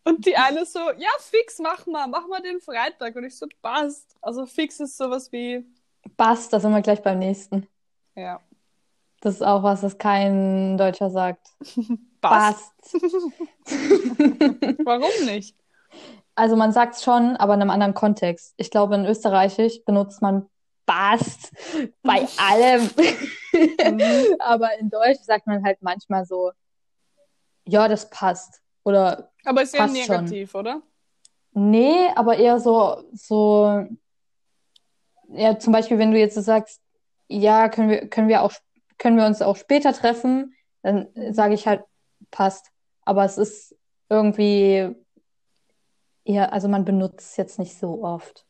[0.03, 3.15] Und die eine so, ja, fix, mach mal, mach mal den Freitag.
[3.15, 4.15] Und ich so, passt.
[4.21, 5.65] Also fix ist sowas wie,
[6.17, 7.67] Passt, da sind wir gleich beim nächsten.
[8.15, 8.39] ja,
[9.21, 11.47] Das ist auch was, das kein Deutscher sagt.
[12.21, 12.73] passt.
[12.81, 12.93] Passt.
[14.85, 15.55] Warum nicht?
[16.35, 18.53] Also man sagt es schon, aber in einem anderen Kontext.
[18.57, 20.49] Ich glaube, in Österreichisch benutzt man
[20.85, 21.51] passt
[22.01, 22.89] bei allem.
[23.53, 24.35] Mhm.
[24.39, 26.51] Aber in Deutsch sagt man halt manchmal so,
[27.65, 28.61] ja, das passt.
[28.83, 30.15] Oder Aber ist ja Passt schon.
[30.15, 30.81] negativ, oder?
[31.53, 33.85] nee, aber eher so, so,
[35.29, 36.81] ja, zum Beispiel, wenn du jetzt sagst,
[37.27, 38.53] ja, können wir, können wir auch,
[38.97, 41.83] können wir uns auch später treffen, dann sage ich halt,
[42.31, 42.67] passt.
[43.05, 43.75] Aber es ist
[44.09, 44.95] irgendwie
[46.25, 48.45] eher, also man benutzt es jetzt nicht so oft.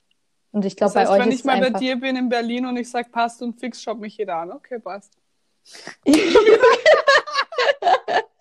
[0.51, 2.66] Und ich glaube, Das heißt, bei euch wenn ich mal bei dir bin in Berlin
[2.66, 4.51] und ich sag passt und fix, schaut mich jeder an.
[4.51, 5.14] Okay, passt.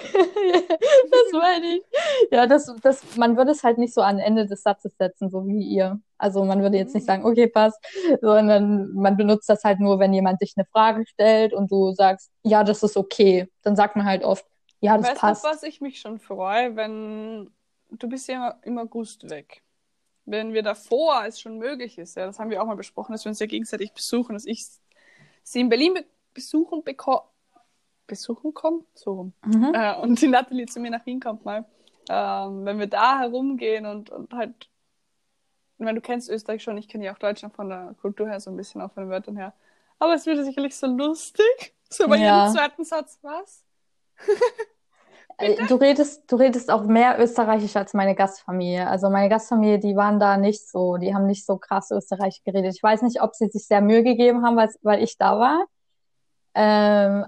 [1.10, 1.82] Das meine ich.
[2.30, 5.46] Ja, das, das, man würde es halt nicht so an Ende des Satzes setzen, so
[5.46, 6.00] wie ihr.
[6.18, 7.78] Also man würde jetzt nicht sagen, okay, passt,
[8.20, 12.30] sondern man benutzt das halt nur, wenn jemand dich eine Frage stellt und du sagst,
[12.42, 13.48] ja, das ist okay.
[13.62, 14.44] Dann sagt man halt oft,
[14.80, 15.44] ja, das weißt passt.
[15.44, 17.50] du, was ich mich schon freue, wenn
[17.90, 19.62] du bist ja immer im August weg.
[20.26, 23.24] Wenn wir davor es schon möglich ist, ja, das haben wir auch mal besprochen, dass
[23.24, 24.66] wir uns ja gegenseitig besuchen, dass ich
[25.42, 27.22] sie in Berlin be besuchen bekomme.
[28.06, 28.80] Besuchen komme?
[28.94, 29.32] So rum.
[29.44, 29.72] Mhm.
[29.74, 31.64] Äh, und die Natalie zu mir nach Wien kommt mal.
[32.08, 34.68] Ähm, wenn wir da herumgehen und, und halt,
[35.78, 38.40] ich meine, du kennst Österreich schon, ich kenne ja auch Deutschland von der Kultur her
[38.40, 39.54] so ein bisschen, auch von den Wörtern her.
[39.98, 41.74] Aber es würde sicherlich so lustig.
[41.88, 42.46] So bei Ja.
[42.46, 43.64] jedem zweiten Satz, was?
[45.38, 48.86] Äh, Du redest, du redest auch mehr Österreichisch als meine Gastfamilie.
[48.86, 52.72] Also meine Gastfamilie, die waren da nicht so, die haben nicht so krass Österreichisch geredet.
[52.76, 55.64] Ich weiß nicht, ob sie sich sehr Mühe gegeben haben, weil, weil ich da war.
[56.54, 57.26] Ähm,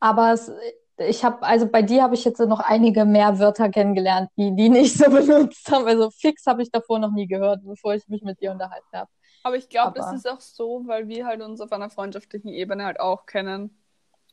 [0.00, 0.50] aber es,
[0.98, 4.68] ich habe, also bei dir habe ich jetzt noch einige mehr Wörter kennengelernt, die die
[4.68, 5.86] nicht so benutzt haben.
[5.86, 9.10] Also fix habe ich davor noch nie gehört, bevor ich mich mit dir unterhalten habe.
[9.42, 12.84] Aber ich glaube, das ist auch so, weil wir halt uns auf einer freundschaftlichen Ebene
[12.84, 13.76] halt auch kennen.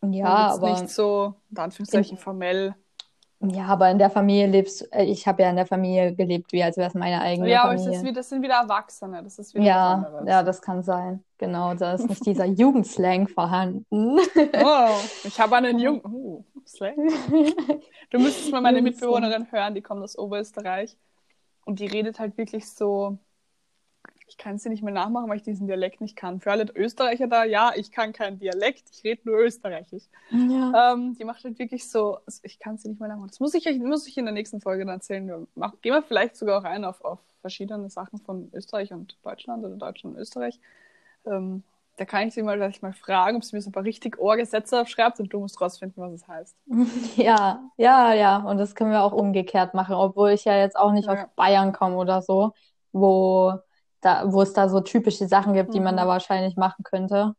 [0.01, 2.76] Ja, aber nicht so, in Anführungszeichen, formell.
[3.39, 6.63] Ja, aber in der Familie lebst, äh, ich habe ja in der Familie gelebt, wie
[6.63, 7.99] als wäre es meine eigene Ja, aber es Familie.
[7.99, 9.21] ist, wie- das sind wieder Erwachsene.
[9.23, 11.23] Das ist wieder Ja, ja, das kann sein.
[11.38, 13.85] Genau, da ist nicht dieser Jugendslang vorhanden.
[14.63, 14.89] Oh,
[15.23, 16.01] ich habe einen Jungen.
[16.05, 16.95] Oh, Slang.
[18.09, 18.81] Du müsstest mal meine.
[18.81, 20.97] Mitbewohnerin hören, die kommt aus Oberösterreich.
[21.65, 23.17] Und die redet halt wirklich so.
[24.30, 26.41] Ich kann sie nicht mehr nachmachen, weil ich diesen Dialekt nicht kann.
[26.41, 30.03] Für alle Österreicher da, ja, ich kann keinen Dialekt, ich rede nur Österreichisch.
[30.30, 30.93] Ja.
[30.93, 33.30] Ähm, die macht halt wirklich so, also ich kann sie nicht mehr nachmachen.
[33.30, 35.25] Das muss ich, euch- muss ich in der nächsten Folge dann erzählen.
[35.28, 39.17] Wir mach, gehen wir vielleicht sogar auch ein auf, auf verschiedene Sachen von Österreich und
[39.23, 40.59] Deutschland oder Deutschland und Österreich.
[41.25, 41.63] Ähm,
[41.97, 44.19] da kann ich sie mal vielleicht mal fragen, ob sie mir so ein paar richtig
[44.19, 46.55] Ohrgesetze aufschreibt und du musst rausfinden, was es heißt.
[47.17, 48.38] Ja, ja, ja.
[48.43, 51.13] Und das können wir auch umgekehrt machen, obwohl ich ja jetzt auch nicht Ja.
[51.13, 52.53] aus Bayern komme oder so,
[52.91, 53.53] wo
[54.02, 56.00] da, wo es da so typische Sachen gibt, die man Mhm.
[56.00, 57.34] da wahrscheinlich machen könnte.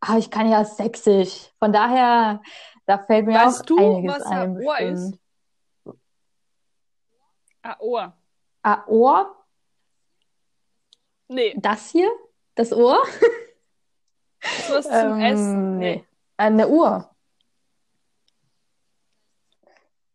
[0.00, 1.50] Aber ich kann ja Sächsisch.
[1.58, 2.40] Von daher,
[2.86, 5.14] da fällt mir Weißt auch du, einiges was ein, ein Ohr bestimmt.
[5.14, 5.18] ist?
[7.62, 8.12] Ah, Ohr.
[8.62, 9.36] Ah, Ohr?
[11.28, 12.10] Nee, Das hier?
[12.56, 13.02] Das Ohr?
[14.66, 15.78] sowas zum Ähm, Essen.
[15.78, 16.04] nee.
[16.36, 17.08] Eine Uhr.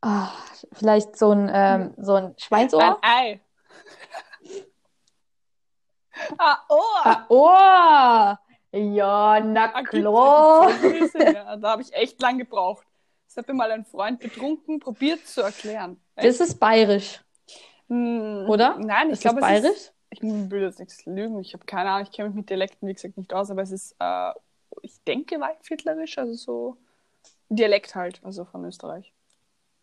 [0.01, 0.30] Ah,
[0.74, 2.99] vielleicht so ein, ähm, so ein Ein Schweinsohr?
[3.01, 3.39] Ei.
[6.38, 6.57] Ah.
[7.03, 8.39] Ah, Ohr!
[8.71, 10.69] Ja, na Ah, klar.
[11.13, 11.55] ja.
[11.57, 12.86] Da habe ich echt lang gebraucht.
[13.28, 15.99] Das hat mir mal ein Freund betrunken probiert zu erklären.
[16.15, 17.21] Das ist bayerisch,
[17.88, 18.78] Hm, oder?
[18.80, 19.69] Nein, ich Ist glaube, es bayerisch?
[19.71, 19.93] ist.
[20.09, 21.39] Ich will jetzt nichts lügen.
[21.39, 22.07] Ich habe keine Ahnung.
[22.09, 24.32] Ich kenne mich mit Dialekten, wie gesagt, nicht aus, aber es ist, äh,
[24.82, 26.78] ich denke, waldviertlerisch, also so
[27.49, 29.13] Dialekt halt, also von Österreich.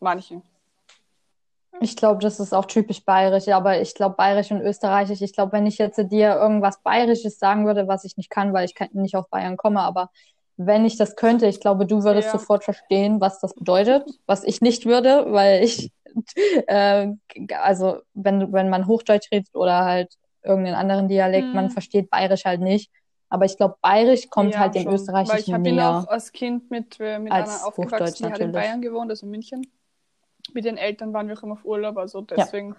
[0.01, 0.43] Manche.
[1.81, 5.21] Ich glaube, das ist auch typisch bayerisch, aber ich glaube bayerisch und österreichisch.
[5.21, 8.65] Ich glaube, wenn ich jetzt dir irgendwas bayerisches sagen würde, was ich nicht kann, weil
[8.67, 10.11] ich nicht aus Bayern komme, aber
[10.57, 12.39] wenn ich das könnte, ich glaube, du würdest Ja.
[12.39, 15.91] sofort verstehen, was das bedeutet, was ich nicht würde, weil ich,
[16.69, 17.09] äh,
[17.61, 20.15] also wenn, wenn man Hochdeutsch redet oder halt
[20.45, 21.71] irgendeinen anderen Dialekt, man Hm.
[21.71, 22.91] versteht bayerisch halt nicht.
[23.31, 24.95] Aber ich glaube, bayerisch kommt Ja, halt dem schon.
[24.95, 25.91] Weil ich österreichischen habe ihn näher.
[26.01, 28.53] auch als Kind mit, äh, mit Als einer aufgewachsen, die hat in.
[28.53, 29.67] Bayern gewohnt, also in München.
[30.55, 32.77] Mit den Eltern waren wir auch immer auf Urlaub, also deswegen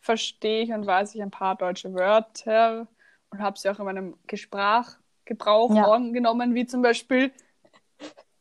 [0.00, 2.88] verstehe ich und weiß ich ein paar deutsche Wörter
[3.30, 5.90] und habe sie auch in meinem Sprachgebrauch Ja.
[5.90, 7.32] angenommen, wie zum Beispiel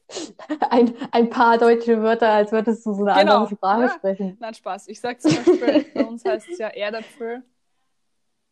[0.69, 3.43] Ein, ein paar deutsche Wörter, als würdest du so eine Genau.
[3.43, 3.89] andere Sprache Ja.
[3.89, 4.37] sprechen.
[4.39, 4.87] Nein, Spaß.
[4.87, 7.43] Ich sag zum Beispiel, bei uns heißt es ja Erdäpfel.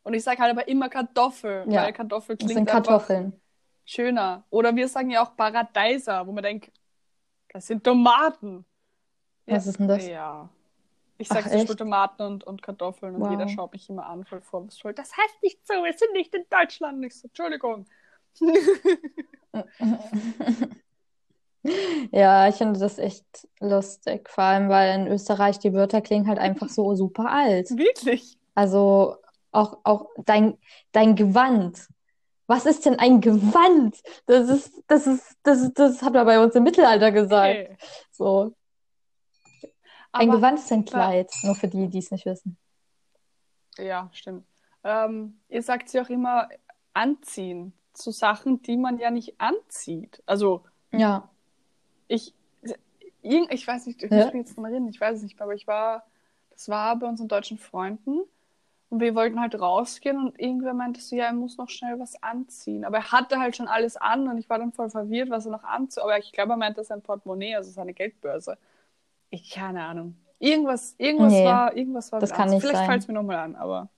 [0.04, 1.84] Und ich sage halt aber immer Kartoffel, Ja.
[1.84, 3.42] weil Kartoffel Das klingt sind einfach Kartoffeln.
[3.86, 4.46] schöner.
[4.50, 6.72] Oder wir sagen ja auch Paradeiser, wo man denkt,
[7.50, 8.66] das sind Tomaten.
[9.46, 10.08] Was ist denn das?
[10.08, 10.50] Ja.
[11.18, 13.32] Ich sage zum Beispiel Tomaten und, und Kartoffeln und wow.
[13.32, 14.94] jeder schaut mich immer an, voll vorwurfsvoll.
[14.94, 17.06] Das heißt nicht so, wir sind nicht in Deutschland.
[17.06, 17.86] Ich so, Entschuldigung.
[22.12, 23.26] ja, ich finde das echt
[23.60, 27.70] lustig, vor allem weil in Österreich die Wörter klingen halt einfach so super alt.
[27.78, 28.38] Wirklich?
[28.56, 29.18] Also
[29.52, 30.58] auch, auch dein,
[30.92, 31.88] dein Gewand.
[32.48, 33.96] Was ist denn ein Gewand?
[34.26, 37.56] Das ist, das ist, das ist, das hat man bei uns im Mittelalter gesagt.
[37.56, 37.78] Okay.
[38.12, 38.54] So.
[40.14, 41.48] Ein Aber, Gewand ist ein Kleid, ja.
[41.48, 42.58] nur für die, die es nicht wissen.
[43.78, 44.46] Ja, stimmt.
[44.84, 46.50] Ähm, ihr sagt sie auch immer
[46.94, 50.22] anziehen zu Sachen, die man ja nicht anzieht.
[50.26, 51.30] Also, ja.
[52.08, 52.36] Ich,
[53.22, 54.18] ich weiß nicht, ich ja?
[54.18, 56.06] muss mich jetzt mal reden, ich weiß es nicht, aber ich war,
[56.52, 58.22] das war bei unseren deutschen Freunden
[58.90, 62.22] und wir wollten halt rausgehen und irgendwer meinte so, ja, er muss noch schnell was
[62.22, 62.86] anziehen.
[62.86, 65.54] Aber er hatte halt schon alles an und ich war dann voll verwirrt, was er
[65.54, 66.04] noch anzieht.
[66.04, 68.60] Aber ich glaube, er meinte sein Portemonnaie, also seine Geldbörse.
[69.34, 70.16] Ich keine Ahnung.
[70.38, 72.20] Irgendwas, irgendwas nee, war, irgendwas war.
[72.20, 73.90] Das kann nicht Vielleicht fällt es mir nochmal an, aber.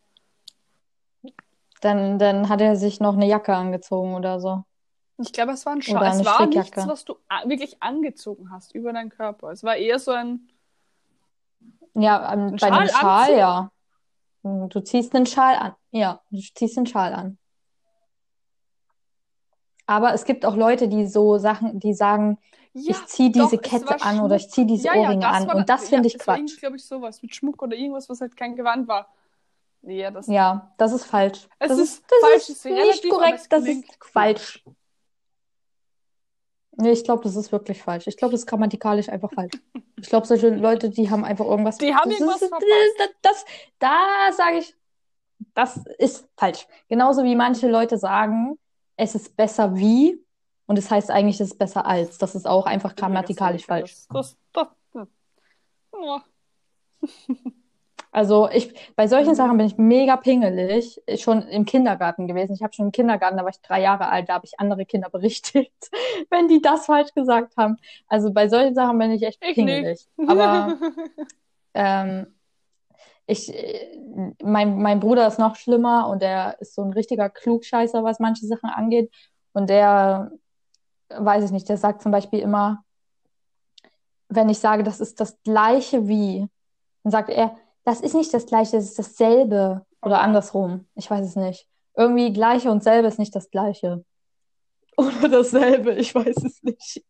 [1.81, 4.63] Dann, dann hat er sich noch eine Jacke angezogen oder so.
[5.17, 6.05] Ich glaube, es war ein Schal.
[6.07, 7.15] Es war nichts, was du
[7.45, 9.51] wirklich angezogen hast über deinen Körper.
[9.51, 10.47] Es war eher so ein.
[11.95, 13.37] Ja, ein, ein bei Schal einem Schal, anziehen?
[13.37, 13.71] ja.
[14.69, 15.75] Du ziehst einen Schal an.
[15.91, 17.37] Ja, du ziehst einen Schal an.
[19.85, 22.37] Aber es gibt auch Leute, die so Sachen, die sagen,
[22.77, 25.49] ja, ich ziehe diese doch, Kette an oder ich ziehe diese ja, Ohrringe ja, an.
[25.49, 26.59] Und das finde ich das Quatsch.
[26.59, 29.07] glaube ich, sowas mit Schmuck oder irgendwas, was halt kein Gewand war.
[29.81, 31.47] Ja, das, ja, das ist falsch.
[31.59, 34.65] Es das ist, das falsch, ist nicht korrekt, das ist falsch.
[36.77, 38.07] Nee, ich glaube, das ist wirklich falsch.
[38.07, 39.53] Ich glaube, das ist grammatikalisch einfach falsch.
[39.97, 41.77] Ich glaube, solche Leute, die haben einfach irgendwas.
[41.77, 42.69] Die haben irgendwas ist, verpasst.
[42.99, 43.45] Das, das,
[43.79, 44.75] da sage ich,
[45.53, 46.67] das ist falsch.
[46.89, 48.59] Genauso wie manche Leute sagen,
[48.97, 50.21] es ist besser wie
[50.67, 52.17] und es heißt eigentlich, es ist besser als.
[52.17, 53.93] Das ist auch einfach grammatikalisch falsch.
[54.09, 55.07] Das, das, das,
[56.01, 56.23] ja.
[58.15, 59.35] Also ich, bei solchen mhm.
[59.35, 61.01] Sachen bin ich mega pingelig.
[61.17, 62.53] Schon im Kindergarten gewesen.
[62.53, 64.85] Ich habe schon im Kindergarten, da war ich drei Jahre alt, da habe ich andere
[64.85, 65.69] Kinder berichtet,
[66.29, 67.75] wenn die das falsch gesagt haben.
[68.07, 70.07] Also bei solchen Sachen bin ich echt ich pingelig.
[70.15, 70.29] Nicht.
[70.29, 70.77] Aber
[71.73, 72.27] ähm,
[73.27, 73.51] ich,
[74.41, 78.45] mein, mein Bruder ist noch schlimmer und der ist so ein richtiger Klugscheißer, was manche
[78.45, 79.11] Sachen angeht.
[79.51, 80.31] Und der,
[81.17, 82.83] weiß ich nicht, der sagt zum Beispiel immer,
[84.29, 86.47] wenn ich sage, das ist das gleiche wie,
[87.03, 89.85] dann sagt er, das ist nicht das Gleiche, das ist dasselbe.
[90.01, 90.87] Oder andersrum.
[90.95, 91.67] Ich weiß es nicht.
[91.95, 94.03] Irgendwie Gleiche und selbe ist nicht das Gleiche.
[94.97, 97.03] Oder dasselbe, ich weiß es nicht.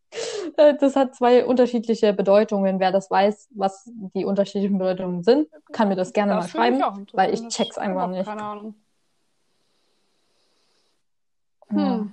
[0.56, 2.80] Das hat zwei unterschiedliche Bedeutungen.
[2.80, 7.06] Wer das weiß, was die unterschiedlichen Bedeutungen sind, kann mir das gerne das mal schreiben,
[7.12, 8.26] weil ich check's einfach nicht.
[8.26, 8.74] Keine Ahnung.
[11.68, 11.78] Hm.
[11.78, 12.06] Ja.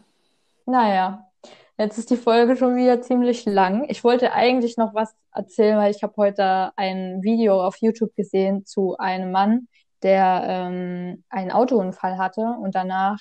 [0.66, 1.33] Naja,
[1.78, 3.86] Jetzt ist die Folge schon wieder ziemlich lang.
[3.90, 8.64] Ich wollte eigentlich noch was erzählen, weil ich habe heute ein Video auf YouTube gesehen
[8.66, 9.68] zu einem Mann,
[10.04, 13.18] der ähm, einen Autounfall hatte und danach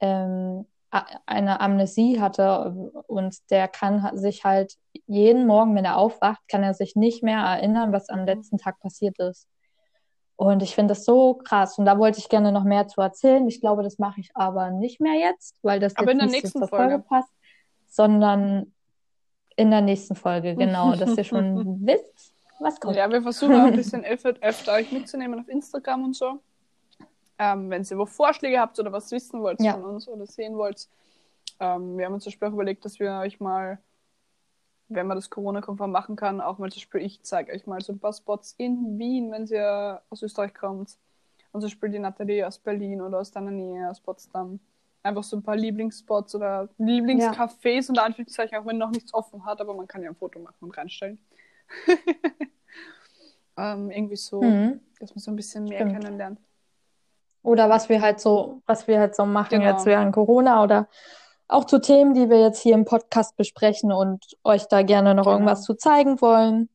[0.00, 0.66] ähm,
[1.26, 4.74] eine Amnesie hatte und der kann sich halt
[5.06, 8.80] jeden Morgen, wenn er aufwacht, kann er sich nicht mehr erinnern, was am letzten Tag
[8.80, 9.46] passiert ist.
[10.36, 11.78] Und ich finde das so krass.
[11.78, 13.46] Und da wollte ich gerne noch mehr zu erzählen.
[13.48, 16.28] Ich glaube, das mache ich aber nicht mehr jetzt, weil das aber jetzt in der
[16.28, 16.76] nächsten Folge.
[16.76, 17.28] Folge passt
[17.88, 18.72] sondern
[19.56, 22.96] in der nächsten Folge, genau, dass ihr schon wisst, was kommt.
[22.96, 26.40] Ja, wir versuchen auch ein bisschen öfter, öfter euch mitzunehmen auf Instagram und so.
[27.38, 29.74] Ähm, wenn ihr wo Vorschläge habt oder was wissen wollt ja.
[29.74, 30.88] von uns oder sehen wollt.
[31.60, 33.78] Ähm, wir haben uns zum Beispiel auch überlegt, dass wir euch mal,
[34.88, 37.92] wenn man das Corona-konform machen kann, auch mal zum Beispiel, ich zeige euch mal so
[37.92, 40.96] ein paar Spots in Wien, wenn ihr aus Österreich kommt.
[41.52, 44.60] Und zum Beispiel die Nathalie aus Berlin oder aus deiner Nähe, aus Potsdam
[45.02, 47.88] einfach so ein paar Lieblingsspots oder Lieblingscafés ja.
[47.88, 50.56] und Anführungszeichen, auch wenn noch nichts offen hat, aber man kann ja ein Foto machen
[50.60, 51.18] und reinstellen.
[53.56, 54.80] ähm, irgendwie so, mhm.
[55.00, 56.00] dass man so ein bisschen mehr Stimmt.
[56.00, 56.40] kennenlernt.
[57.42, 59.70] Oder was wir halt so, was wir halt so machen genau.
[59.70, 60.88] jetzt während Corona oder
[61.46, 65.24] auch zu Themen, die wir jetzt hier im Podcast besprechen und euch da gerne noch
[65.24, 65.36] genau.
[65.36, 66.68] irgendwas zu zeigen wollen.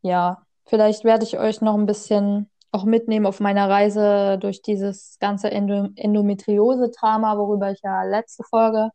[0.00, 5.18] Ja, vielleicht werde ich euch noch ein bisschen auch mitnehmen auf meiner Reise durch dieses
[5.20, 8.90] ganze Endometriose-Drama, worüber ich ja letzte Folge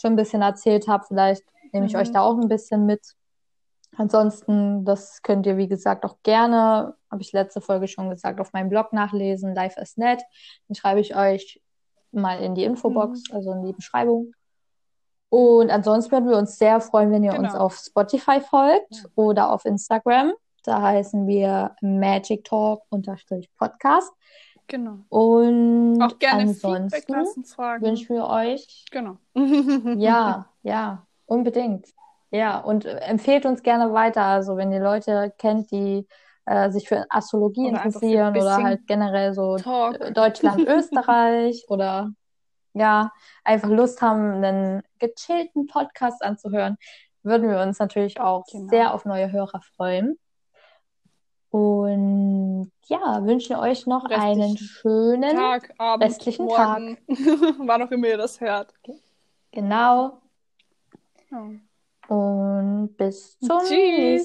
[0.00, 1.04] schon ein bisschen erzählt habe.
[1.08, 2.00] Vielleicht nehme ich mhm.
[2.00, 3.00] euch da auch ein bisschen mit.
[3.96, 8.52] Ansonsten, das könnt ihr, wie gesagt, auch gerne, habe ich letzte Folge schon gesagt, auf
[8.52, 10.22] meinem Blog nachlesen, live is net.
[10.68, 11.62] Den schreibe ich euch
[12.12, 13.36] mal in die Infobox, mhm.
[13.36, 14.32] also in die Beschreibung.
[15.30, 17.44] Und ansonsten würden wir uns sehr freuen, wenn ihr genau.
[17.44, 19.04] uns auf Spotify folgt ja.
[19.14, 20.34] oder auf Instagram.
[20.64, 22.82] Da heißen wir Magic Talk
[23.58, 24.12] Podcast.
[24.66, 24.98] Genau.
[25.10, 26.90] Und auch gerne ansonsten
[27.82, 28.86] wünschen wir euch.
[28.90, 29.18] Genau.
[29.34, 31.88] ja, ja, unbedingt.
[32.30, 34.22] Ja, und empfehlt uns gerne weiter.
[34.22, 36.06] Also wenn ihr Leute kennt, die
[36.46, 40.00] äh, sich für Astrologie Oder einfach für interessieren oder halt generell so Talk.
[40.00, 42.10] äh, Deutschland, Österreich oder
[42.72, 43.12] ja,
[43.44, 46.76] einfach Lust haben, einen gechillten Podcast anzuhören,
[47.22, 48.68] würden wir uns natürlich auch Genau.
[48.68, 50.18] sehr auf neue Hörer freuen.
[51.54, 56.80] Und ja, wünschen euch noch einen Restlichen schönen, Tag, Abend, restlichen Tag.
[56.80, 56.98] Morgen,
[57.68, 58.74] wann auch immer ihr das hört.
[59.52, 60.20] genau.
[61.30, 62.12] Ja.
[62.12, 64.22] Und bis zum Tschüss.